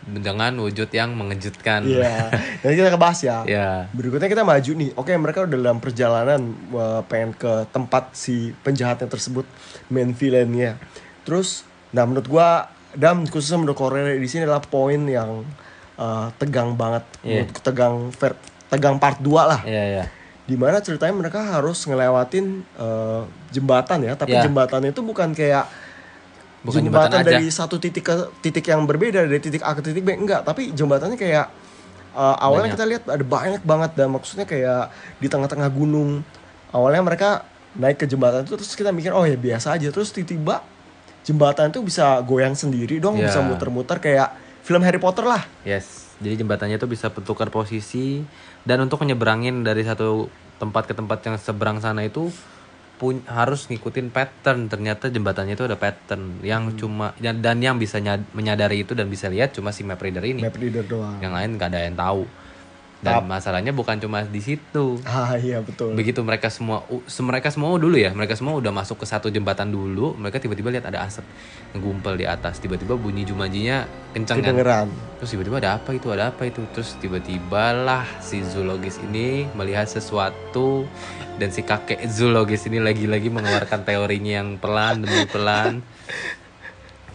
[0.06, 1.82] dengan wujud yang mengejutkan.
[1.82, 2.30] Iya,
[2.62, 3.42] nanti kita kebahas ya.
[3.50, 3.70] Ya.
[3.90, 4.94] Berikutnya kita maju nih.
[4.94, 9.50] Oke, mereka udah dalam perjalanan uh, pengen ke tempat si penjahatnya tersebut,
[9.90, 10.78] main villainnya.
[11.26, 15.42] Terus, nah menurut gua dan khususnya menurut Korea di sini adalah poin yang
[15.98, 17.02] uh, tegang banget.
[17.26, 17.50] Iya.
[17.50, 18.42] Menurut tegang ver-
[18.76, 19.62] tegang part 2 lah.
[19.64, 20.06] Iya, iya.
[20.44, 22.46] Di mana ceritanya mereka harus ngelewatin
[22.76, 24.46] uh, jembatan ya, tapi Iya.
[24.46, 25.66] jembatannya itu bukan kayak
[26.62, 27.30] Bukan jembatan, jembatan aja.
[27.32, 30.70] dari satu titik ke titik yang berbeda dari titik A ke titik B enggak, tapi
[30.72, 31.46] jembatannya kayak
[32.12, 32.76] uh, awalnya Banyak.
[32.76, 36.26] kita lihat ada banyak banget dan maksudnya kayak di tengah-tengah gunung.
[36.70, 37.30] Awalnya mereka
[37.74, 40.64] naik ke jembatan itu terus kita mikir oh ya biasa aja terus tiba-tiba
[41.22, 43.30] jembatan itu bisa goyang sendiri dong, Iya.
[43.30, 44.30] bisa muter-muter kayak
[44.62, 45.42] film Harry Potter lah.
[45.62, 46.06] Yes.
[46.16, 48.24] Jadi jembatannya itu bisa bertukar posisi
[48.66, 52.34] dan untuk menyeberangin dari satu tempat ke tempat yang seberang sana itu
[52.96, 54.72] pun harus ngikutin pattern.
[54.72, 56.78] Ternyata jembatannya itu ada pattern yang Hmm.
[56.80, 60.24] cuma dan, dan yang bisa nyad- menyadari itu dan bisa lihat cuma si map reader
[60.24, 60.42] ini.
[60.42, 61.20] Map reader doang.
[61.20, 62.24] Yang lain gak ada yang tahu.
[63.04, 64.98] Dan masalahnya bukan cuma di situ.
[65.06, 65.94] Ah iya betul.
[65.94, 66.88] Begitu mereka semua
[67.22, 70.90] mereka semua dulu ya, mereka semua udah masuk ke satu jembatan dulu, mereka tiba-tiba lihat
[70.90, 71.28] ada asap
[71.76, 72.58] ngegumpal di atas.
[72.58, 73.86] Tiba-tiba bunyi jumanjinya
[74.16, 74.46] kencang kan.
[74.50, 74.88] Kedengeran.
[75.22, 76.62] Terus tiba-tiba ada apa itu, ada apa itu.
[76.72, 80.90] Terus tiba-tiba lah si zoologis ini melihat sesuatu
[81.38, 85.84] dan si kakek zoologis ini lagi-lagi mengeluarkan teorinya yang pelan demi pelan.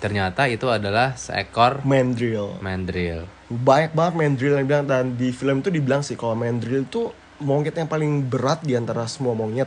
[0.01, 2.57] Ternyata itu adalah seekor Mandrill.
[2.65, 3.40] mandrill.
[3.51, 7.11] Banyak banget mandrill yang bilang dan di film itu dibilang sih kalau mandrill itu
[7.43, 9.67] monyet yang paling berat di antara semua monyet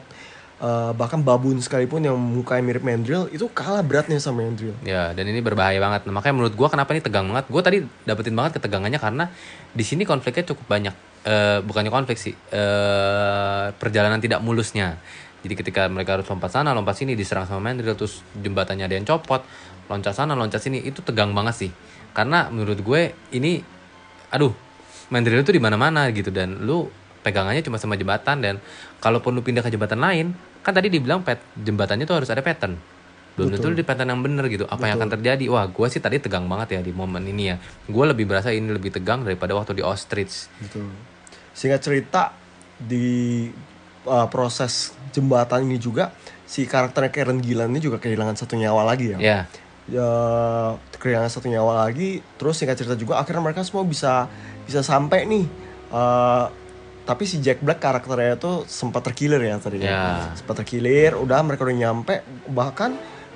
[0.63, 5.27] Eh, bahkan babun sekalipun yang mukanya mirip mandrill itu kalah beratnya sama mandrill Ya, dan
[5.27, 6.07] ini berbahaya banget.
[6.07, 7.51] Nah, makanya menurut gua kenapa ini tegang banget?
[7.51, 9.27] Gua tadi dapetin banget ketegangannya karena
[9.75, 10.95] di sini konfliknya cukup banyak.
[11.27, 14.95] Eh bukannya konflik sih, eh perjalanan tidak mulusnya.
[15.43, 19.03] Jadi ketika mereka harus lompat sana, lompat sini, diserang sama Mandrill, terus jembatannya ada yang
[19.03, 19.43] copot,
[19.91, 21.71] loncat sana, loncat sini, itu tegang banget sih.
[22.15, 23.59] Karena menurut gue ini,
[24.33, 24.51] aduh,
[25.13, 26.89] Mandrill itu di mana-mana gitu dan lu
[27.21, 28.55] pegangannya cuma sama jembatan dan
[28.99, 30.33] kalaupun lu pindah ke jembatan lain,
[30.65, 32.75] kan tadi dibilang pet, jembatannya tuh harus ada pattern.
[33.33, 34.69] Belum tentu di pattern yang bener gitu.
[34.69, 35.49] Apa yang akan terjadi?
[35.49, 37.57] Wah, gue sih tadi tegang banget ya di momen ini ya.
[37.89, 40.49] Gue lebih berasa ini lebih tegang daripada waktu di ostrich.
[41.53, 42.33] singkat cerita
[42.77, 43.45] di
[44.09, 46.09] uh, proses jembatan ini juga
[46.43, 49.39] si karakternya Karen Gillan ini juga kehilangan satu nyawa lagi ya Ya,
[49.85, 50.09] ya
[50.93, 52.23] kehilangan satu nyawa lagi.
[52.35, 54.27] Terus singkat cerita juga akhirnya mereka semua bisa
[54.63, 55.45] bisa sampai nih.
[55.89, 56.45] Eh,
[57.03, 60.31] tapi si Jack Black karakternya itu sempat terkilir ya tadi Ya.
[60.33, 62.23] sempat terkilir udah mereka udah nyampe.
[62.47, 62.91] Bahkan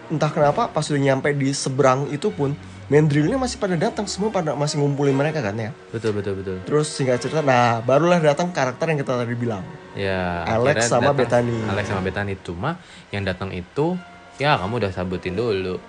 [0.07, 2.55] entah kenapa pas udah nyampe di seberang itu pun
[2.87, 4.07] Mandrillnya masih pada datang.
[4.07, 5.75] Semua pada masih ngumpulin mereka kan ya.
[5.91, 6.63] Betul betul betul.
[6.63, 9.59] terus singkat cerita nah barulah datang karakter yang kita tadi bilang.
[9.91, 11.57] Ya, Alex sama datang- Bethany.
[11.67, 12.33] Alex sama Bethany.
[12.39, 12.79] Cuma
[13.11, 13.99] yang datang itu
[14.37, 15.81] ya kamu udah sabutin dulu.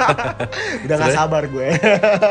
[0.84, 1.68] udah gak sabar gue.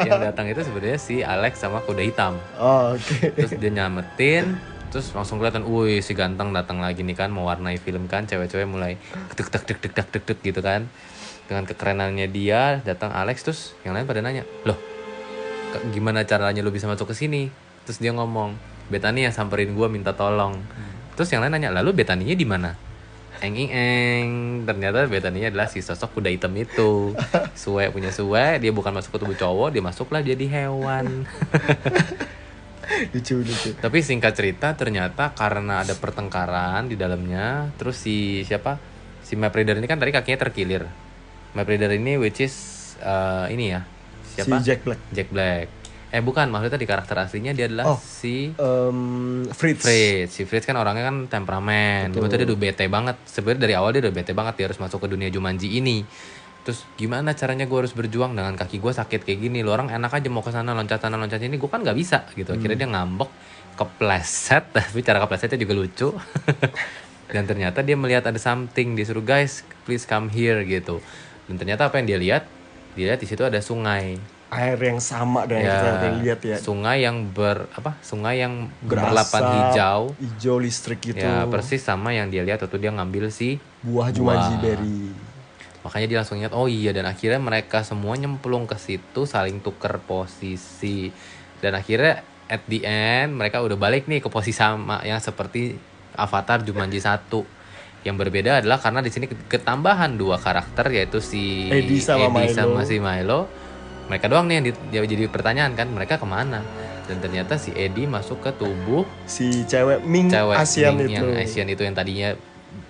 [0.10, 2.38] yang datang itu sebenarnya si Alex sama kuda hitam.
[2.58, 3.34] oh, oke.
[3.34, 4.58] Terus dia nyametin
[4.90, 8.96] terus langsung kelihatan, wih si ganteng datang lagi nih kan mewarnai film kan, cewek-cewek mulai
[9.36, 10.88] tek tek tek tek tek tek tek gitu kan.
[11.46, 14.96] dengan kekerenannya dia datang Alex terus yang lain pada nanya loh
[15.92, 17.52] gimana caranya lu bisa masuk ke sini?
[17.84, 20.62] Terus dia ngomong Betani yang samperin gua minta tolong.
[21.18, 22.78] Terus yang lain nanya lalu Betaninya di mana
[23.44, 24.30] eng eng
[24.64, 27.16] ternyata Betaninya adalah si sosok kuda hitam itu.
[27.62, 31.26] Suwe punya suwe dia bukan masuk ke tubuh cowok dia masuklah jadi hewan.
[33.16, 33.74] Lucu lucu.
[33.82, 38.78] Tapi singkat cerita ternyata karena ada pertengkaran di dalamnya terus si siapa?
[39.26, 40.86] Si Map Reader ini kan tadi kakinya terkilir.
[41.58, 42.56] Map Reader ini which is
[43.02, 43.82] eh, ini ya
[44.38, 44.62] siapa?
[44.62, 45.02] Si Jack Black.
[45.12, 45.85] Jack Black
[46.16, 46.48] eh bukan.
[46.48, 48.00] Maksudnya di karakter aslinya dia adalah Oh.
[48.00, 49.84] si Em, Fritz.
[49.84, 50.32] Fritz.
[50.32, 52.16] Si Fritz kan orangnya kan temperamen.
[52.16, 52.32] Betul.
[52.32, 52.38] Betul.
[52.40, 53.16] dia udah bete banget.
[53.28, 54.54] Sebenarnya dari awal dia udah bete banget.
[54.56, 56.08] Dia harus masuk ke dunia Jumanji ini.
[56.66, 59.62] Terus gimana caranya gue harus berjuang dengan kaki gue sakit kayak gini?
[59.62, 61.60] Lo orang enak aja mau ke sana loncat sana loncat sini.
[61.60, 62.56] Gue kan nggak bisa gitu.
[62.56, 63.30] Akhirnya dia ngambek
[63.76, 64.72] kepleset.
[64.76, 66.10] Tapi cara keplesetnya juga lucu.
[67.34, 71.04] Dan ternyata dia melihat ada something disuruh guys please come here gitu.
[71.46, 72.44] Dan ternyata apa yang dia lihat?
[72.96, 74.16] Dia lihat di situ ada sungai
[74.54, 76.58] air yang sama dengan yang kita lihat ya.
[76.62, 80.14] sungai yang ber apa sungai yang berlapan hijau.
[80.22, 81.26] hijau listrik gitu.
[81.26, 84.62] ya persis sama yang dia lihat waktu dia ngambil si buah Jumanji Buah.
[84.62, 85.02] berry.
[85.86, 90.02] Makanya dia langsung ingat oh iya dan akhirnya mereka semua nyemplung ke situ saling tuker
[90.02, 91.14] posisi.
[91.62, 95.78] Dan akhirnya at the end mereka udah balik nih ke posisi sama yang seperti
[96.18, 97.30] Avatar Jumanji 1
[98.06, 102.54] yang berbeda adalah karena di sini ketambahan dua karakter yaitu si Eddie sama Milo.
[102.54, 103.50] sama si Milo
[104.06, 106.62] mereka doang nih yang di- yang jadi pertanyaan kan mereka ke mana
[107.04, 111.38] dan ternyata si Eddie masuk ke tubuh si cewek Ming cewek Asian Ming itu yang
[111.38, 112.34] Asian itu yang tadinya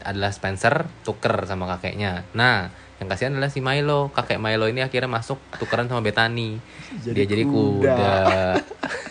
[0.01, 2.25] adalah Spencer tuker sama kakeknya.
[2.31, 4.09] Nah, yang kasihan adalah si Milo.
[4.09, 6.57] Kakek Milo ini akhirnya masuk tukeran sama Betani.
[6.99, 7.93] Jadi Dia jadi kuda.
[7.93, 8.13] kuda.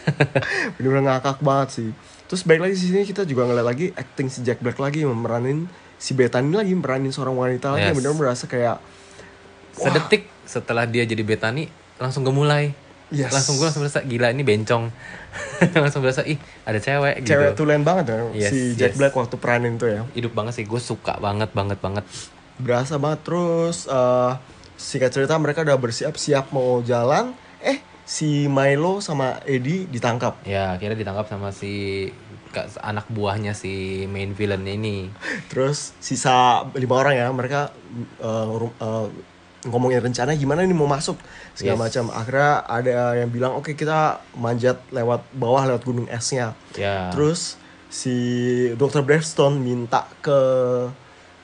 [0.74, 1.90] bener-bener ngakak banget sih
[2.24, 5.64] terus baik lagi di sini kita juga ngeliat lagi acting si Jack Black lagi memeranin
[5.96, 8.00] si Bethany lagi meranin seorang wanita lagi yang Yes.
[8.00, 8.76] bener berasa kayak
[9.72, 11.66] Sedetik setelah dia jadi Betani
[11.96, 12.74] langsung gemulai.
[13.08, 13.30] Yes.
[13.30, 14.90] Langsung gue langsung berasa gila ini bencong.
[15.74, 17.62] langsung berasa ih ada cewek, cewek gitu.
[17.62, 18.98] tulen banget ya Yes, si Jack yes.
[18.98, 22.06] Black waktu peranin tuh ya Hidup banget sih, gue suka banget banget banget.
[22.54, 24.32] berasa banget terus eh
[24.74, 30.94] singkat cerita mereka udah bersiap-siap mau jalan eh si Milo sama Eddie ditangkap Ya akhirnya
[30.96, 32.06] ditangkap sama si
[32.80, 35.10] anak buahnya si main villain ini.
[35.50, 37.74] terus sisa lima orang ya mereka
[38.22, 39.06] ru- eh,
[39.64, 41.18] ngomongin rencana gimana nih mau masuk
[41.54, 41.82] segala Yes.
[41.86, 43.98] macam akhirnya ada yang bilang oke kita
[44.34, 47.10] manjat lewat bawah lewat gunung esnya Ya.
[47.10, 47.54] terus
[47.86, 48.14] si
[48.74, 49.00] Dr.
[49.00, 50.38] Brevstone minta ke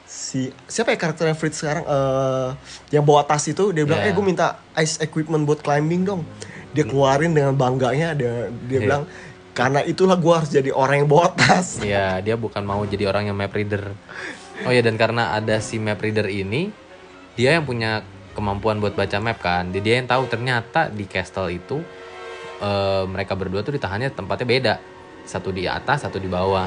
[0.04, 2.48] si siapa ya karakternya Fritz sekarang eh
[2.90, 4.10] yang bawa tas itu dia bilang Ya.
[4.10, 6.22] eh gue minta ice equipment buat climbing dong
[6.70, 8.82] dia keluarin dengan bangganya dia dia Iya.
[8.82, 9.02] bilang
[9.50, 13.30] karena itulah gue harus jadi orang yang bawa tas Iya, dia bukan mau jadi orang
[13.30, 13.94] yang map reader.
[14.62, 16.68] Oh ya, dan karena ada si map reader ini,
[17.34, 18.04] dia yang punya
[18.40, 19.68] kemampuan buat baca map kan.
[19.68, 21.84] Dia yang tahu ternyata di castle itu
[22.58, 24.74] eh, mereka berdua tuh ditahannya tempatnya beda.
[25.28, 26.64] Satu di atas, satu di bawah.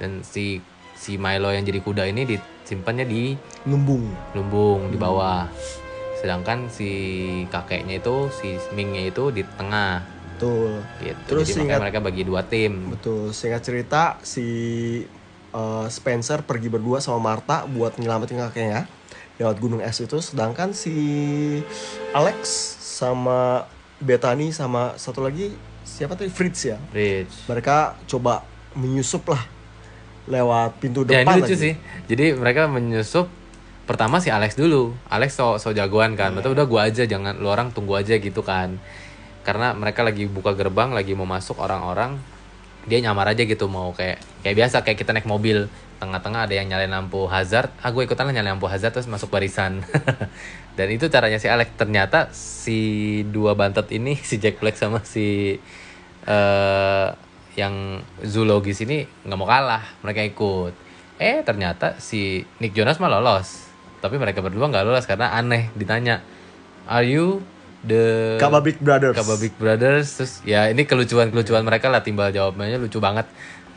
[0.00, 0.58] Dan si
[0.96, 3.36] si Milo yang jadi kuda ini disimpannya di
[3.68, 5.44] lumbung lumbung di bawah.
[6.16, 6.88] Sedangkan si
[7.46, 10.00] kakeknya itu, si Mingnya itu di tengah
[10.34, 11.20] betul gitu.
[11.30, 12.90] Terus Jadi singkat- mereka bagi dua tim.
[12.90, 14.46] betul singkat cerita si
[15.54, 18.88] eh, Spencer pergi berdua sama Martha buat nyelamatin kakeknya
[19.38, 20.94] lewat gunung es itu sedangkan si
[22.14, 22.46] Alex
[22.80, 23.66] sama
[23.98, 25.50] Bethany sama satu lagi
[25.82, 27.50] siapa tadi Fritz ya Rich.
[27.50, 28.46] mereka coba
[28.78, 29.42] menyusup lah
[30.24, 31.60] lewat pintu Ya depan ini lucu lagi.
[31.60, 31.72] sih.
[32.08, 33.28] Jadi mereka menyusup
[33.84, 34.96] pertama si Alex dulu.
[35.12, 36.32] Alex so, so jagoan kan.
[36.32, 38.80] Betul udah gua aja jangan lu orang tunggu aja gitu kan.
[39.44, 42.16] Karena mereka lagi buka gerbang, lagi mau masuk orang-orang
[42.84, 45.72] dia nyamar aja gitu mau kayak kayak biasa kayak kita naik mobil
[46.04, 47.72] tengah-tengah ada yang nyalain lampu hazard.
[47.80, 49.80] Ah gue ikutan lah nyalain lampu hazard terus masuk barisan.
[50.76, 51.72] Dan itu caranya si Alex.
[51.80, 52.78] Ternyata si
[53.32, 55.56] dua bantet ini si Jack Black sama si
[56.28, 57.08] eh
[57.54, 60.76] yang zoologis ini nggak mau kalah mereka ikut.
[61.16, 63.64] Eh ternyata si Nick Jonas mah lolos.
[64.04, 66.20] Tapi mereka berdua nggak lolos karena aneh ditanya
[66.84, 67.40] are you
[67.84, 69.16] the Kababik Brothers?
[69.16, 70.20] Kababik Brothers?
[70.20, 73.24] Terus ya ini kelucuan-kelucuan mereka lah timbal jawabnya lucu banget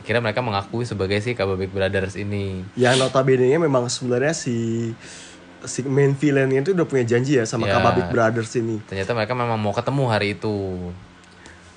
[0.08, 4.88] akhirnya mereka mengakui sebagai si Kababik Brothers ini yang notabene nya memang sebenarnya si
[5.68, 7.76] si main villain itu udah punya janji ya sama Ya.
[7.76, 10.56] Kababik Brothers ini ternyata mereka memang mau ketemu hari itu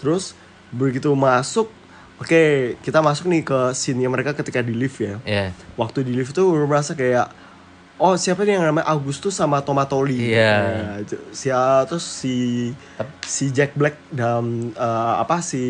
[0.02, 0.34] Terus
[0.74, 1.70] begitu masuk,
[2.18, 5.22] oke kita masuk nih ke scene mereka ketika di lift ya.
[5.22, 7.30] ya Waktu di lift tuh merasa kayak,
[8.02, 10.34] oh siapa nih yang namanya Agustus sama Tomatoli.
[10.34, 10.54] Iya.
[10.58, 11.48] Ya, itu- si
[11.86, 12.36] terus si
[13.24, 15.62] si Jack Black dan eh, apa si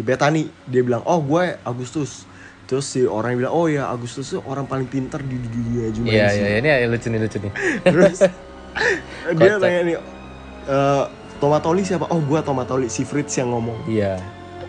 [0.00, 2.24] Bethany dia bilang, oh gue Agustus.
[2.64, 6.16] Terus si orang yang bilang, oh ya Agustus tuh orang paling pintar di dunia Jumanji.
[6.16, 7.52] iya iya ini lucu nih lucu nih
[7.86, 8.18] Terus
[9.38, 9.96] dia tanya nih
[10.64, 11.04] eh
[11.36, 14.16] Tomatoli siapa oh gua Tomatoli si Fritz yang ngomong Iya.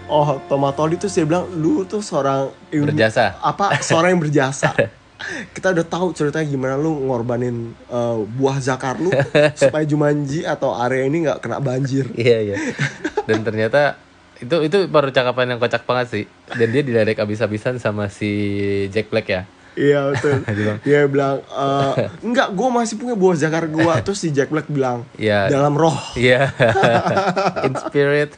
[0.05, 3.39] oh Tomatoli tuh dia bilang lu tuh seorang Berjasa.
[3.39, 4.75] apa seorang yang berjasa
[5.51, 9.09] kita udah tahu ceritanya gimana lu ngorbanin eh, buah zakar lu
[9.59, 12.57] supaya Jumanji atau area ini nggak kena banjir Iya iya.
[13.23, 13.95] Dan ternyata
[14.35, 16.23] itu itu percakapan yang kocak banget sih.
[16.51, 18.29] Dan dia diledek abis-abisan sama si
[18.91, 19.41] Jack Black ya.
[19.75, 20.39] Iya betul.
[20.87, 21.93] Dia bilang, eh,
[22.27, 23.99] enggak, gue masih punya buah zakar gua.
[23.99, 25.51] Terus si Jack Black bilang Iya.
[25.51, 25.95] dalam roh.
[26.15, 26.51] Iya.
[27.63, 28.35] In spirit.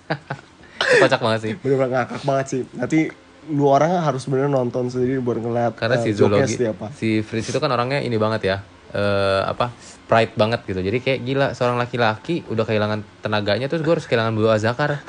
[0.78, 1.54] kocak banget sih.
[1.62, 2.62] Bener-bener ngakak banget sih.
[2.74, 3.00] Nanti
[3.50, 6.91] lu orang harus bener nonton sendiri buat ngeliat Karena eh, si zoologi, apa.
[6.91, 8.58] si Fritz itu kan orangnya ini banget ya.
[8.88, 9.68] eh apa
[10.04, 14.32] pride banget gitu jadi kayak gila seorang laki-laki udah kehilangan tenaganya terus gue harus kehilangan
[14.32, 15.04] buah zakar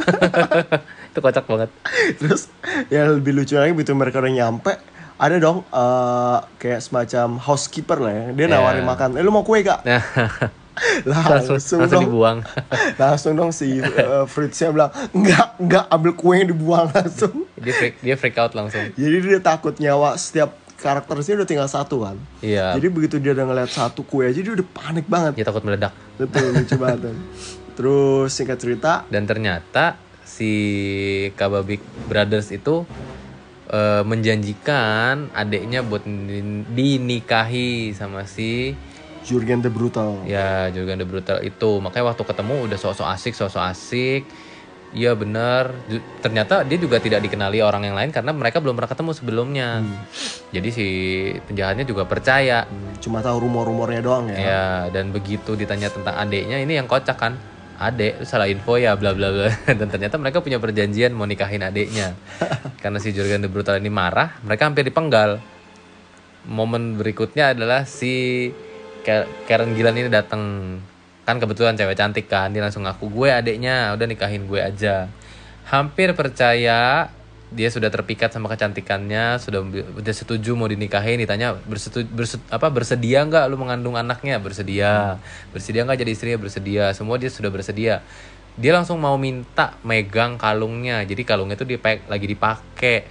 [1.10, 1.70] itu kocak banget
[2.16, 2.50] Terus
[2.88, 4.74] yang lebih lucu lagi begitu mereka udah nyampe
[5.14, 8.24] ada dong eh, kayak semacam housekeeper lah ya.
[8.32, 8.54] Dia Iya.
[8.54, 9.08] nawarin makan.
[9.14, 9.82] Eh lu mau kue gak?
[11.04, 12.04] langsung, langsung, langsung dong.
[12.04, 12.38] dibuang.
[13.00, 17.46] Langsung dong si uh, Fritznya bilang enggak enggak ambil kue yang dibuang langsung.
[17.54, 18.82] Dia freak dia freak out langsung.
[18.92, 22.16] Jadi dia takut nyawa setiap karakternya udah tinggal satu kan.
[22.38, 22.78] Iya.
[22.78, 25.32] Jadi begitu dia udah ngeliat satu kue aja dia udah panik banget.
[25.34, 25.90] Dia takut meledak.
[26.14, 27.10] Betul lucu banget.
[27.10, 27.16] Kan.
[27.74, 29.06] terus singkat cerita.
[29.06, 30.50] Dan ternyata si
[31.32, 32.82] Kababik Brothers itu
[33.68, 38.74] eh, menjanjikan adiknya buat din- dinikahi sama si
[39.28, 40.24] Jurgen the Brutal.
[40.24, 41.70] Ya Jurgen the Brutal itu.
[41.84, 44.22] Makanya waktu ketemu udah sok-sok asik sok-sok asik.
[44.96, 45.68] Iya bener.
[45.92, 49.68] Ju- Ternyata dia juga tidak dikenali orang yang lain Karena mereka belum pernah ketemu sebelumnya.
[50.48, 50.86] Jadi si
[51.44, 52.64] penjahatnya juga percaya.
[53.04, 54.38] Cuma tahu rumor-rumornya doang ya.
[54.40, 57.36] Ya dan begitu ditanya tentang adeknya Ini yang kocak kan?
[57.78, 59.52] Adek salah info ya bla bla bla.
[59.78, 62.16] Dan ternyata mereka punya perjanjian mau nikahin adeknya.
[62.82, 65.38] Karena si Jurgen the Brutal ini marah Mereka hampir dipenggal.
[66.48, 68.48] Momen berikutnya adalah si
[69.48, 70.42] Karen Gillan ini datang
[71.24, 75.08] kan kebetulan cewek cantik kan dia langsung ngaku gue adeknya udah nikahin gue aja.
[75.68, 77.12] Hampir percaya
[77.48, 79.64] dia sudah terpikat sama kecantikannya sudah
[79.96, 84.40] udah setuju mau dinikahin ditanya bersetu, berset- apa bersedia nggak lu mengandung anaknya?
[84.40, 85.16] Bersedia.
[85.52, 86.38] Bersedia nggak jadi istrinya?
[86.40, 86.84] Bersedia.
[86.92, 88.04] Semua dia sudah bersedia.
[88.56, 93.04] Dia langsung mau minta megang kalungnya jadi kalungnya itu dipak lagi dipakai.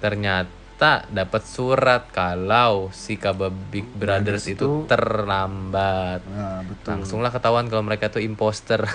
[0.00, 0.61] Ternyata
[1.06, 6.26] dapat surat kalau si Kababik Brothers itu terlambat.
[6.26, 6.98] Nah betul.
[6.98, 8.82] Langsunglah ketahuan kalau mereka tuh imposter.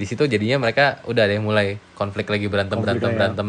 [0.00, 3.16] Di situ jadinya mereka udah ada yang mulai konflik lagi berantem Konflik berantem ya.
[3.18, 3.48] berantem.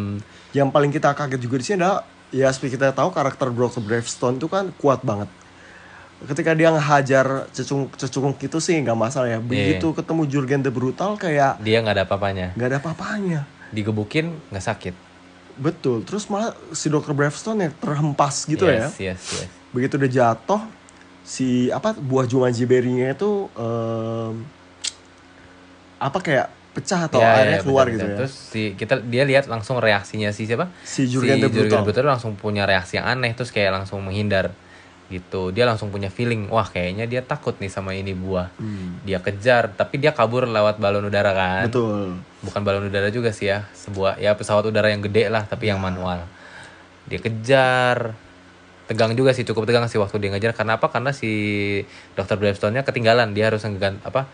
[0.52, 3.80] Yang paling kita kaget juga di sini adalah ya seperti kita tahu karakter Dr.
[3.80, 5.32] Bravestone itu kan kuat banget.
[6.22, 9.40] Ketika dia ngehajar cecung cecunguk itu sih nggak masalah ya.
[9.40, 12.48] Begitu ketemu Jurgen the Brutal kayak dia nggak ada apa-apanya.
[12.60, 13.40] Nggak ada apa-apanya.
[13.72, 15.11] Digebukin nggak sakit
[15.62, 17.14] betul terus malah si Dr.
[17.14, 20.62] Bravestone yang terhempas gitu ya yes, yes yes begitu udah jatuh
[21.22, 24.42] si apa buah Jumanji berry-nya itu em,
[26.02, 28.12] apa kayak pecah atau Ya, airnya ya, keluar betul, gitu betul.
[28.12, 31.84] ya terus si kita dia lihat langsung reaksinya si siapa Si Jurgen the Brutal.
[31.84, 34.56] Brutal langsung punya reaksi yang aneh terus kayak langsung menghindar
[35.12, 35.52] gitu.
[35.52, 38.48] Dia langsung punya feeling wah kayaknya dia takut nih sama ini buah.
[38.56, 41.68] Hmm, dia kejar tapi dia kabur lewat balon udara kan?
[41.68, 42.16] Betul.
[42.42, 45.84] Bukan balon udara juga sih ya sebuah ya pesawat udara yang gede lah tapi yang
[45.84, 46.24] manual.
[47.12, 48.16] Dia kejar.
[48.88, 50.56] Tegang juga sih cukup tegang sih waktu dia ngejar.
[50.56, 50.88] Karena apa?
[50.88, 51.30] Karena si
[52.16, 53.36] dokter Bravestone-nya ketinggalan.
[53.36, 54.32] Dia harus ngegan apa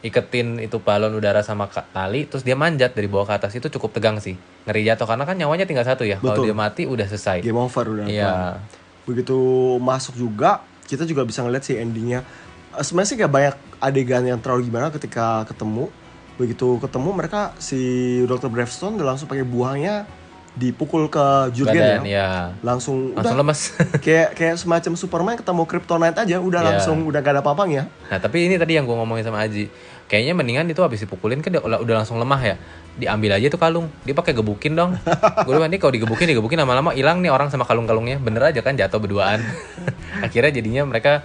[0.00, 3.52] iketin itu balon udara sama tali terus dia manjat dari bawah ke atas.
[3.56, 4.36] Itu cukup tegang sih.
[4.64, 6.16] Ngeri jatuh karena kan nyawanya tinggal satu ya.
[6.20, 7.44] Kalau dia mati udah selesai.
[7.44, 8.56] Game over udah iya
[9.04, 9.36] begitu
[9.78, 12.26] masuk juga kita juga bisa ngeliat sih endingnya.
[12.74, 15.86] Eh, sebenarnya sih kayak banyak adegan yang terlalu gimana ketika ketemu.
[16.34, 17.78] Begitu ketemu mereka si
[18.24, 18.48] Dr.
[18.48, 20.08] Bravestone udah langsung pakai buahnya
[20.50, 22.10] dipukul ke Jurgen badan ya.
[22.10, 22.28] ya
[22.66, 23.60] langsung langsung udah lemes.
[24.04, 26.68] Kayak kayak semacam Superman ketemu Kryptonite aja udah Iya.
[26.74, 27.86] langsung udah gak ada apa-apanya.
[28.10, 29.70] Nah tapi ini tadi yang gue ngomongin sama Aji
[30.10, 32.56] Kayaknya mendingan itu habis dipukulin kan udah, udah langsung lemah ya.
[32.98, 33.86] Diambil aja tuh kalung.
[34.02, 34.98] Dia pakai gebukin dong.
[35.46, 38.18] Gue bilang nih kalau digebukin digebukin lama-lama hilang nih orang sama kalung-kalungnya.
[38.18, 39.38] Bener aja kan jatuh berduaan.
[40.26, 41.22] Akhirnya jadinya mereka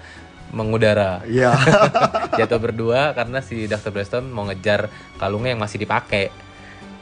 [0.54, 1.26] mengudara.
[1.26, 1.52] Iya.
[2.40, 3.90] Jatuh berdua karena si Dr.
[3.90, 6.30] Breston mau ngejar kalungnya yang masih dipakai.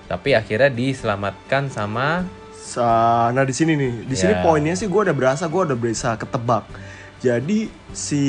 [0.07, 2.23] Tapi akhirnya diselamatkan sama
[2.55, 4.07] Sa- nah di sini nih.
[4.07, 4.41] Di sini Ya.
[4.41, 6.65] poinnya sih gue udah berasa gue udah bisa ketebak.
[7.21, 8.23] Jadi si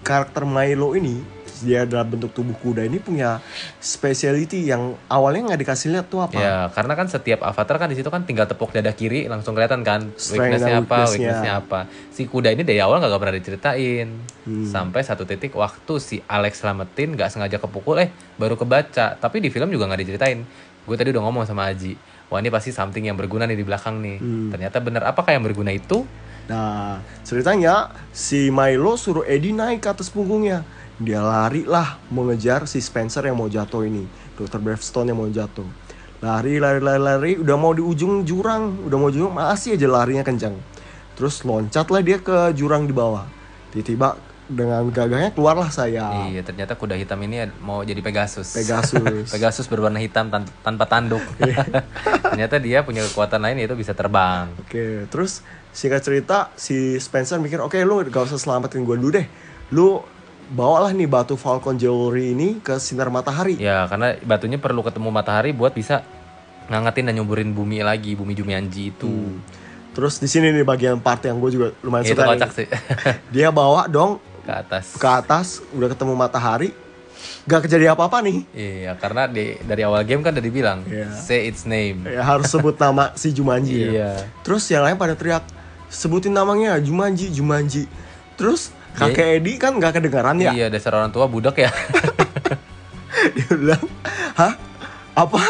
[0.00, 1.20] karakter Milo ini
[1.62, 3.38] dia dalam bentuk tubuh kuda ini punya
[3.78, 7.96] speciality yang awalnya nggak dikasih lihat tuh apa Ya, karena kan setiap avatar kan di
[7.96, 11.14] situ kan tinggal tepuk dada kiri langsung kelihatan kan weaknessnya apa, weakness-nya.
[11.14, 11.80] weaknessnya apa.
[12.10, 14.08] Si kuda ini dari awal nggak pernah diceritain.
[14.42, 14.66] Hmm.
[14.66, 19.14] Sampai satu titik waktu si Alex selamatin nggak sengaja kepukul eh baru kebaca.
[19.16, 20.42] Tapi di film juga nggak diceritain.
[20.82, 21.94] Gue tadi udah ngomong sama Aji,
[22.26, 24.18] wah ini pasti something yang berguna nih di belakang nih.
[24.18, 24.50] Hmm.
[24.50, 26.02] Ternyata bener apakah yang berguna itu?
[26.50, 30.66] Nah, ceritanya si Milo suruh Eddie naik ke atas punggungnya.
[31.02, 34.06] Dia lari lah mengejar si Spencer yang mau jatuh ini.
[34.38, 34.62] Dr.
[34.62, 35.66] Bravestone yang mau jatuh.
[36.22, 37.32] Lari, lari, lari, lari.
[37.34, 38.86] Udah mau di ujung jurang.
[38.86, 40.54] Udah mau jurang, masih aja larinya kencang.
[41.18, 43.26] Terus loncatlah dia ke jurang di bawah.
[43.74, 44.14] Tiba-tiba
[44.46, 46.28] dengan gagahnya keluarlah saya.
[46.28, 48.54] Iya, ternyata kuda hitam ini mau jadi Pegasus.
[48.54, 49.30] Pegasus.
[49.34, 51.22] Pegasus berwarna hitam tan- tanpa tanduk.
[51.40, 51.82] Iya.
[52.32, 54.52] ternyata dia punya kekuatan lain yaitu bisa terbang.
[54.60, 55.42] Oke, terus
[55.72, 59.26] singkat cerita si Spencer mikir, oke lu gak usah selamatin gue dulu deh.
[59.72, 60.04] Lu
[60.52, 63.56] bawalah nih batu Falcon Jewelry ini ke sinar matahari.
[63.56, 66.04] Ya, karena batunya perlu ketemu matahari buat bisa
[66.68, 69.08] ngangetin dan nyuburin bumi lagi, bumi Jumanji itu.
[69.08, 69.40] Hmm.
[69.92, 72.30] Terus di sini nih bagian part yang gue juga lumayan Ya, itu suka.
[72.32, 72.66] kocak sih.
[73.34, 74.96] Dia bawa dong ke atas.
[74.96, 76.72] ke atas, udah ketemu matahari,
[77.44, 78.38] gak kejadian apa-apa nih.
[78.50, 81.12] Iya, karena di, dari awal game kan udah dibilang, Iya.
[81.12, 82.08] say its name.
[82.08, 83.88] Ya, harus sebut nama si Jumanji ya.
[83.88, 84.10] Iya.
[84.40, 85.44] Terus yang lain pada teriak,
[85.86, 87.84] sebutin namanya Jumanji, Jumanji.
[88.34, 90.52] Terus kakek Edi kan gak kedengaran ya.
[90.52, 91.70] Iya, dasar orang tua budak ya.
[93.36, 93.84] Dia bilang,
[94.36, 94.52] hah?
[95.12, 95.40] Apa?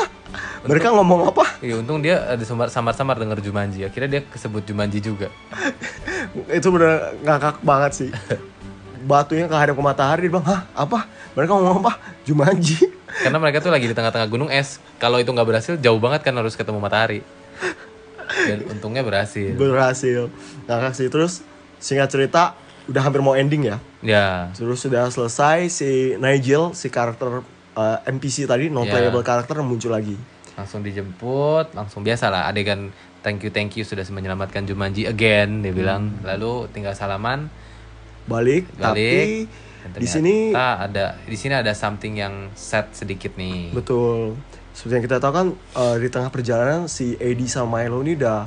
[0.62, 1.58] Mereka ngomong apa?
[1.58, 3.82] Iya, untung dia ada samar- samar-samar denger Jumanji.
[3.82, 5.26] Akhirnya dia kesebut Jumanji juga.
[6.58, 8.10] itu bener ngakak banget sih
[9.02, 12.78] batunya kehadap ke matahari dia bilang hah apa mereka ngomong apa Jumanji
[13.22, 14.80] Karena mereka tuh lagi di tengah-tengah gunung es.
[14.96, 17.20] Kalau itu nggak berhasil, jauh banget kan harus ketemu matahari.
[18.48, 19.52] Dan untungnya berhasil.
[19.52, 20.32] berhasil
[20.64, 21.44] ngakak sih terus
[21.76, 23.76] singkat cerita udah hampir mau ending ya.
[24.00, 29.26] Ya, terus sudah selesai si Nigel si karakter uh, NPC tadi non playable Ya.
[29.28, 30.18] karakter muncul lagi.
[30.52, 32.44] Langsung dijemput, langsung biasa lah.
[32.44, 36.10] Adegan thank you thank you sudah menyelamatkan Jumanji again dia bilang.
[36.20, 37.46] Lalu tinggal salaman,
[38.24, 39.70] balik, tapi balik.
[39.82, 43.74] Dan di sini ada di sini ada something yang sad sedikit nih.
[43.74, 44.38] betul.
[44.72, 48.46] Seperti yang kita tahu kan uh, di tengah perjalanan si Eddie sama Milo ini udah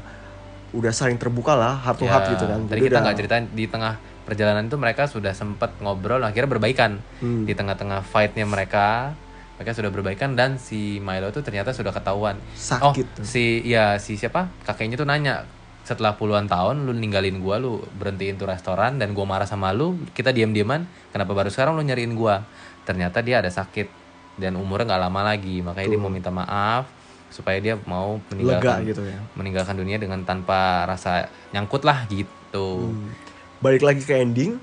[0.74, 2.60] udah saling terbuka lah heart to Ya, heart gitu kan.
[2.66, 3.94] Tadi Jadi kita nggak ceritain di tengah
[4.26, 7.46] perjalanan itu mereka sudah sempat ngobrol akhirnya berbaikan Hmm.
[7.46, 9.14] di tengah-tengah fightnya mereka
[9.56, 13.24] mereka sudah berbaikan dan si Milo tuh ternyata sudah ketahuan Sakit oh tuh.
[13.24, 15.48] si ya si siapa kakeknya tuh nanya
[15.86, 19.96] setelah puluhan tahun lu ninggalin gua lu berhentiin tuh restoran dan gua marah sama lu
[20.12, 22.42] kita diam-diaman kenapa baru sekarang lu nyariin gua
[22.84, 23.88] ternyata dia ada sakit
[24.36, 26.90] dan umurnya nggak lama lagi makanya dia mau minta maaf
[27.32, 32.92] supaya dia mau meninggalkan lega gitu ya meninggalkan dunia dengan tanpa rasa nyangkut lah gitu.
[32.92, 33.12] Hmm.
[33.60, 34.58] Balik lagi ke ending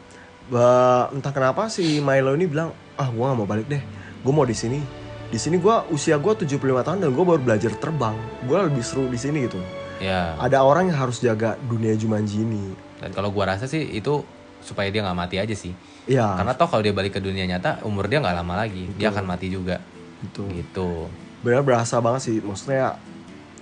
[0.46, 3.82] bah, entah kenapa si Milo ini bilang ah gua gak mau balik deh.
[4.20, 4.78] Gue mau di sini.
[5.26, 8.12] Di sini gua usia gua 75 tahun dan gue baru belajar terbang.
[8.44, 9.58] Gue lebih seru di sini gitu.
[9.96, 10.34] Ya.
[10.34, 12.74] ada orang yang harus jaga dunia Jumanji ini.
[12.98, 14.26] Dan kalau gua rasa sih itu
[14.58, 15.70] supaya dia nggak mati aja sih.
[16.04, 19.10] ya Karena toh kalau dia balik ke dunia nyata umur dia nggak lama lagi, dia
[19.10, 19.78] akan mati juga.
[20.20, 21.06] itu Gitu.
[21.40, 22.36] benar berasa banget sih.
[22.38, 22.98] Maksudnya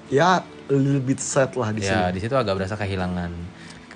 [0.08, 2.16] ya a little bit sad lah di Ya sini.
[2.16, 3.32] di situ agak berasa kehilangan.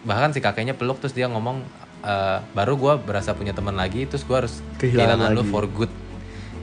[0.05, 1.65] Bahkan si kakeknya peluk terus dia ngomong
[2.01, 5.89] "Eh, baru gua berasa punya teman lagi terus gua harus Kehilangan kehilangan, lu for good.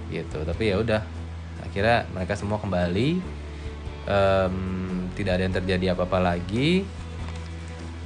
[0.07, 0.37] Gitu.
[0.37, 1.01] Tapi ya udah
[1.61, 3.17] akhirnya mereka semua kembali.
[4.01, 4.55] Em,
[5.13, 6.85] tidak ada yang terjadi apa-apa lagi.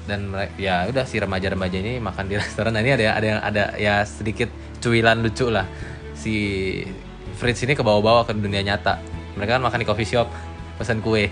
[0.05, 2.71] Dan mere- ya udah si remaja-remaja ini makan di restoran.
[2.71, 4.47] Nah ini ada ada yang ada ya sedikit
[4.79, 5.67] cuilan lucu lah.
[6.15, 6.33] Si
[7.35, 9.01] Fritz ini ke bawah-bawah ke dunia nyata.
[9.35, 10.31] Mereka kan makan di coffee shop
[10.77, 11.27] pesan kue.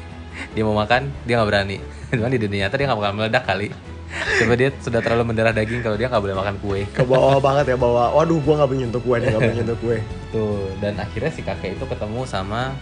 [0.51, 1.77] Dia mau makan dia nggak berani.
[2.11, 3.71] Cuman di dunia nyata dia nggak bakal meledak kali
[4.13, 6.81] coba dia sudah terlalu mendarah daging kalau dia nggak boleh makan kue.
[6.93, 8.13] Ke bawah banget ya bawah.
[8.13, 9.97] Waduh gua nggak boleh nyentuh kue nggak boleh nyentuh kue.
[10.29, 12.73] Tuh dan akhirnya si kakek itu ketemu sama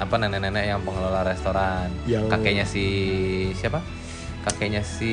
[0.00, 1.92] apa nenek-nenek yang pengelola restoran.
[2.08, 2.84] Yang- kakeknya si
[3.52, 3.84] siapa?
[4.40, 5.12] Kakeknya si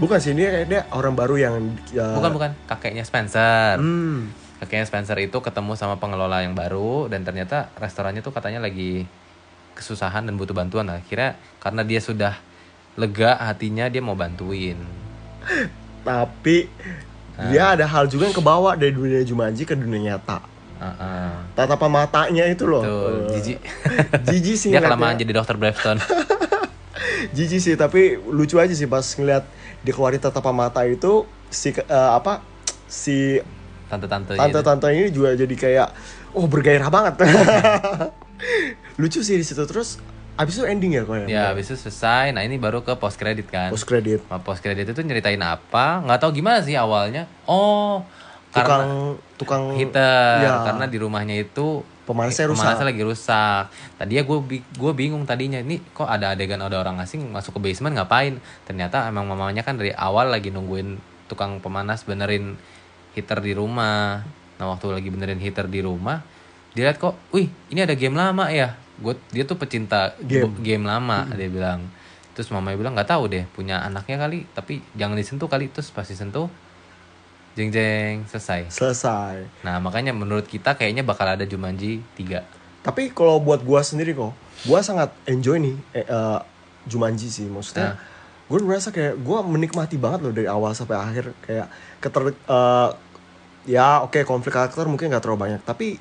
[0.00, 1.54] bukan sih ini dia orang baru yang
[1.92, 2.50] ya, bukan bukan.
[2.64, 3.76] Kakeknya Spencer.
[3.76, 4.32] Hmm,
[4.64, 9.04] kakeknya Spencer itu ketemu sama pengelola yang baru dan ternyata restorannya tuh katanya lagi
[9.76, 10.88] kesusahan dan butuh bantuan.
[10.88, 12.40] Akhirnya karena dia sudah
[12.98, 14.74] lega hatinya dia mau bantuin.
[16.08, 16.66] Tapi
[17.38, 20.42] dia ada hal juga yang kebawa dari dunia Jumanji ke dunia nyata.
[20.78, 21.30] Heeh.
[21.58, 22.82] tatapan matanya itu loh.
[22.82, 23.58] Tuh Eh, jijik.
[24.30, 25.98] jijik sih dia kelamaan jadi dokter Bravestone
[27.34, 29.42] jijik sih tapi lucu aja sih pas ngeliat
[29.82, 31.82] dikeluarin tatapan mata itu si eh,
[32.14, 32.46] apa
[32.86, 33.42] si
[33.90, 35.88] tante-tante tante-tante ini juga jadi kayak
[36.38, 37.26] oh bergairah banget.
[39.02, 39.62] Lucu sih di situ.
[39.66, 39.98] Terus
[40.38, 41.50] abis itu ending ya kok ya?
[41.50, 42.30] Habis itu selesai.
[42.30, 43.74] Nah ini baru ke post credit kan.
[43.74, 46.00] Post credit Nah, post credit itu nyeritain apa?
[46.06, 47.26] Nggak tahu gimana sih awalnya.
[47.44, 48.06] Oh
[48.48, 48.86] tukang karena
[49.36, 50.40] tukang heater.
[50.40, 50.64] Ya.
[50.64, 52.64] karena di rumahnya itu Pemanasnya rusak.
[52.64, 53.64] pemanasnya lagi rusak.
[54.00, 57.68] Tadi ya gue gue bingung tadinya ini kok ada adegan ada orang asing masuk ke
[57.68, 58.40] basement ngapain?
[58.64, 60.96] Ternyata emang mamanya kan dari awal lagi nungguin
[61.28, 62.56] tukang pemanas benerin
[63.12, 64.24] heater di rumah.
[64.56, 66.24] Nah waktu lagi benerin heater di rumah
[66.78, 70.52] dia lihat kok wih ini ada game lama ya gue dia tuh pecinta Game.
[70.62, 71.86] game lama dia bilang.
[72.34, 75.70] Terus mamanya bilang nggak tahu deh punya anaknya kali tapi jangan disentuh kali.
[75.70, 76.46] Terus pas disentuh
[77.58, 78.70] jeng jeng selesai.
[78.70, 79.66] Selesai.
[79.66, 84.30] Nah makanya menurut kita kayaknya bakal ada Jumanji 3 tapi kalau buat gua sendiri kok
[84.64, 86.38] gua sangat enjoy nih eh, eh,
[86.86, 87.50] Jumanji sih.
[87.50, 88.16] Maksudnya Nah.
[88.48, 91.34] gue merasa kayak gua menikmati banget loh dari awal sampai akhir.
[91.44, 91.66] Kayak
[92.00, 92.90] keter eh,
[93.68, 96.00] ya oke konflik karakter mungkin nggak terlalu banyak tapi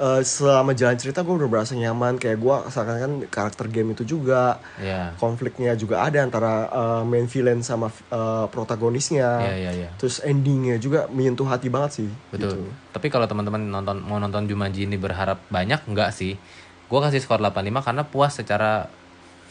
[0.00, 2.16] eh, selama jalan cerita gue udah berasa nyaman.
[2.16, 7.60] Kayak gua seakan-akan karakter game itu juga ya konfliknya juga ada antara eh, main villain
[7.60, 9.28] sama eh, protagonisnya.
[9.52, 12.56] Ya ya ya terus endingnya juga menyentuh hati banget sih betul.
[12.56, 12.72] gitu.
[12.90, 15.84] tapi kalau teman-teman nonton mau nonton Jumanji ini berharap banyak?
[15.84, 16.40] Enggak sih.
[16.88, 18.88] Gua kasih skor 85 karena puas secara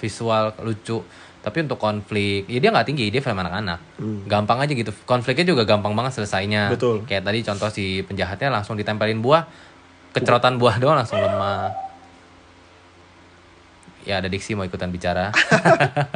[0.01, 1.05] visual lucu.
[1.39, 3.79] Tapi untuk konflik ya dia nggak tinggi dia film anak-anak.
[4.27, 4.91] Gampang aja gitu.
[5.07, 6.67] Konfliknya juga gampang banget selesainya.
[6.67, 7.07] Betul.
[7.07, 9.47] kayak tadi contoh si penjahatnya langsung ditempelin buah
[10.13, 11.73] kecerotan buah doang langsung lemah.
[14.07, 15.29] Ya ada diksi mau ikutan bicara.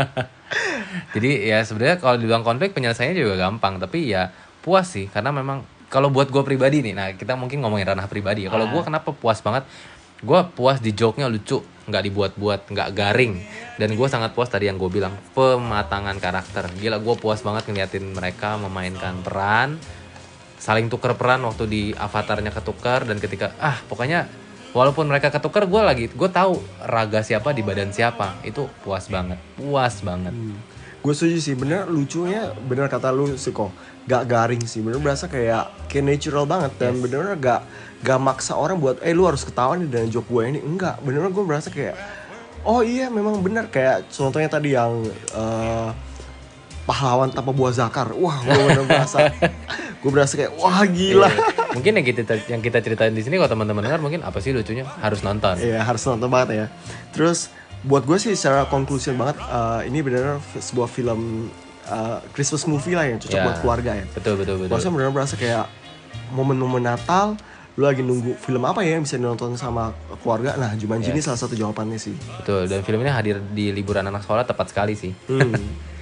[1.13, 3.77] Jadi ya sebenarnya kalau dibilang konflik penyelesaiannya juga gampang.
[3.77, 4.33] Tapi ya
[4.65, 5.11] puas sih.
[5.11, 5.61] Karena memang
[5.93, 8.49] kalau buat gue pribadi nih nah kita mungkin ngomongin ranah pribadi ya.
[8.49, 9.67] Kalau gue kenapa puas banget?
[10.23, 11.61] Gue puas di joke-nya lucu.
[11.85, 13.33] Nggak dibuat-buat nggak garing.
[13.77, 15.13] Dan gue sangat puas tadi yang gue bilang.
[15.37, 16.71] Pematangan karakter.
[16.79, 19.77] Gila gue puas banget ngeliatin mereka memainkan peran
[20.63, 24.31] saling tuker peran waktu di avatarnya ketukar dan ketika ah pokoknya
[24.71, 26.55] walaupun mereka ketukar gue lagi gue tahu
[26.87, 28.39] raga siapa di badan siapa.
[28.47, 30.31] Itu puas banget puas banget.
[31.03, 33.75] Gue setuju sih bener lucunya bener kata lu sih kok
[34.07, 34.79] gak garing sih.
[34.79, 37.67] Bener berasa kayak kayak natural banget dan bener gak
[37.99, 40.59] gak maksa orang buat eh lu harus ketawa nih dengan joke gue ini.
[40.63, 41.99] Enggak bener gue berasa kayak
[42.63, 43.67] oh iya memang bener.
[43.67, 45.03] Kayak contohnya tadi yang
[45.35, 45.91] eh,
[46.83, 49.31] pahlawan tanpa buah zakar wah gue bener berasa
[49.95, 51.39] gue berasa kayak wah gila Iya.
[51.73, 54.83] mungkin yang kita yang kita ceritain di sini kalau teman-teman dengar mungkin apa sih lucunya
[54.97, 56.65] harus nonton Iya harus nonton banget ya.
[57.09, 57.47] Terus
[57.81, 61.47] buat gue sih secara conclusion banget eh, ini benar sebuah film
[61.85, 63.43] eh, Christmas movie lah yang cocok Ya.
[63.43, 64.05] buat keluarga ya.
[64.11, 65.65] betul betul betul Maksudnya benar berasa kayak
[66.29, 67.39] momen-momen Natal
[67.73, 69.89] lu lagi nunggu film apa ya yang bisa ditonton sama
[70.21, 70.53] keluarga.
[70.53, 72.13] Nah, Jumanji ini salah satu jawabannya sih.
[72.37, 75.57] betul dan film ini hadir di liburan anak sekolah tepat sekali sih Hmm.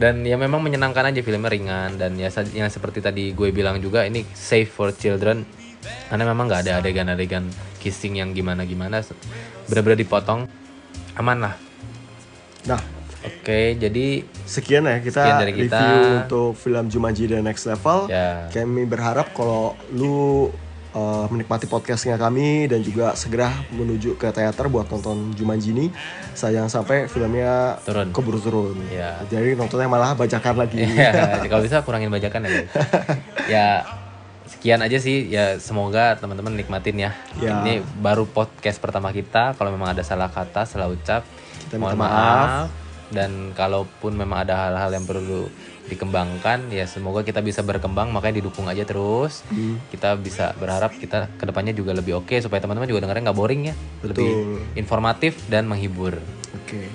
[0.00, 4.08] dan ya memang menyenangkan aja filmnya ringan dan ya yang seperti tadi gue bilang juga
[4.08, 5.44] ini safe for children
[6.08, 7.44] karena memang nggak ada adegan-adegan
[7.82, 9.04] kissing yang gimana-gimana
[9.68, 10.48] bener-bener dipotong
[11.18, 11.54] aman lah
[12.62, 12.78] Nah,
[13.26, 15.78] oke jadi sekian ya kita, Sekian dari kita.
[15.82, 18.06] review untuk film Jumanji The Next Level.
[18.06, 18.46] Ya.
[18.54, 20.46] Kami berharap kalau lu
[20.92, 25.86] uh, menikmati podcastnya kami dan juga segera menuju ke teater buat nonton Jumanji ini.
[26.32, 28.12] Sayang sampai filmnya Turun.
[28.12, 28.76] keburu turun.
[28.88, 29.20] Ya.
[29.28, 30.84] Jadi nontonnya malah bajakan lagi.
[30.84, 32.70] ya kalau bisa kurangin bajakan ya guys.
[33.52, 33.66] ya
[34.48, 37.10] sekian aja sih ya semoga teman-teman nikmatin ya.
[37.40, 37.60] Ya.
[37.64, 39.56] Ini baru podcast pertama kita.
[39.56, 41.24] Kalau memang ada salah kata, salah ucap,
[41.68, 42.16] Kita mohon minta maaf.
[42.20, 42.68] maaf.
[43.12, 45.44] Dan kalaupun memang ada hal-hal yang perlu
[45.92, 49.92] dikembangkan ya semoga kita bisa berkembang makanya didukung aja terus hmm.
[49.92, 53.38] kita bisa berharap kita ke depannya juga lebih oke okay, supaya teman-teman juga dengarnya nggak
[53.38, 54.08] boring ya Betul.
[54.10, 54.30] lebih
[54.80, 56.88] informatif dan menghibur oke okay.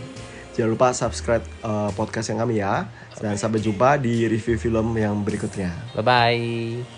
[0.58, 2.90] jangan lupa subscribe uh, podcast yang kami ya
[3.22, 6.98] dan sampai jumpa di review film yang berikutnya bye bye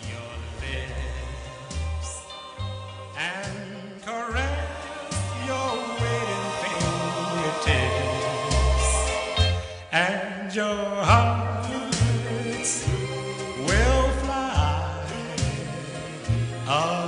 [10.56, 11.49] your heart.
[16.72, 16.99] Ah.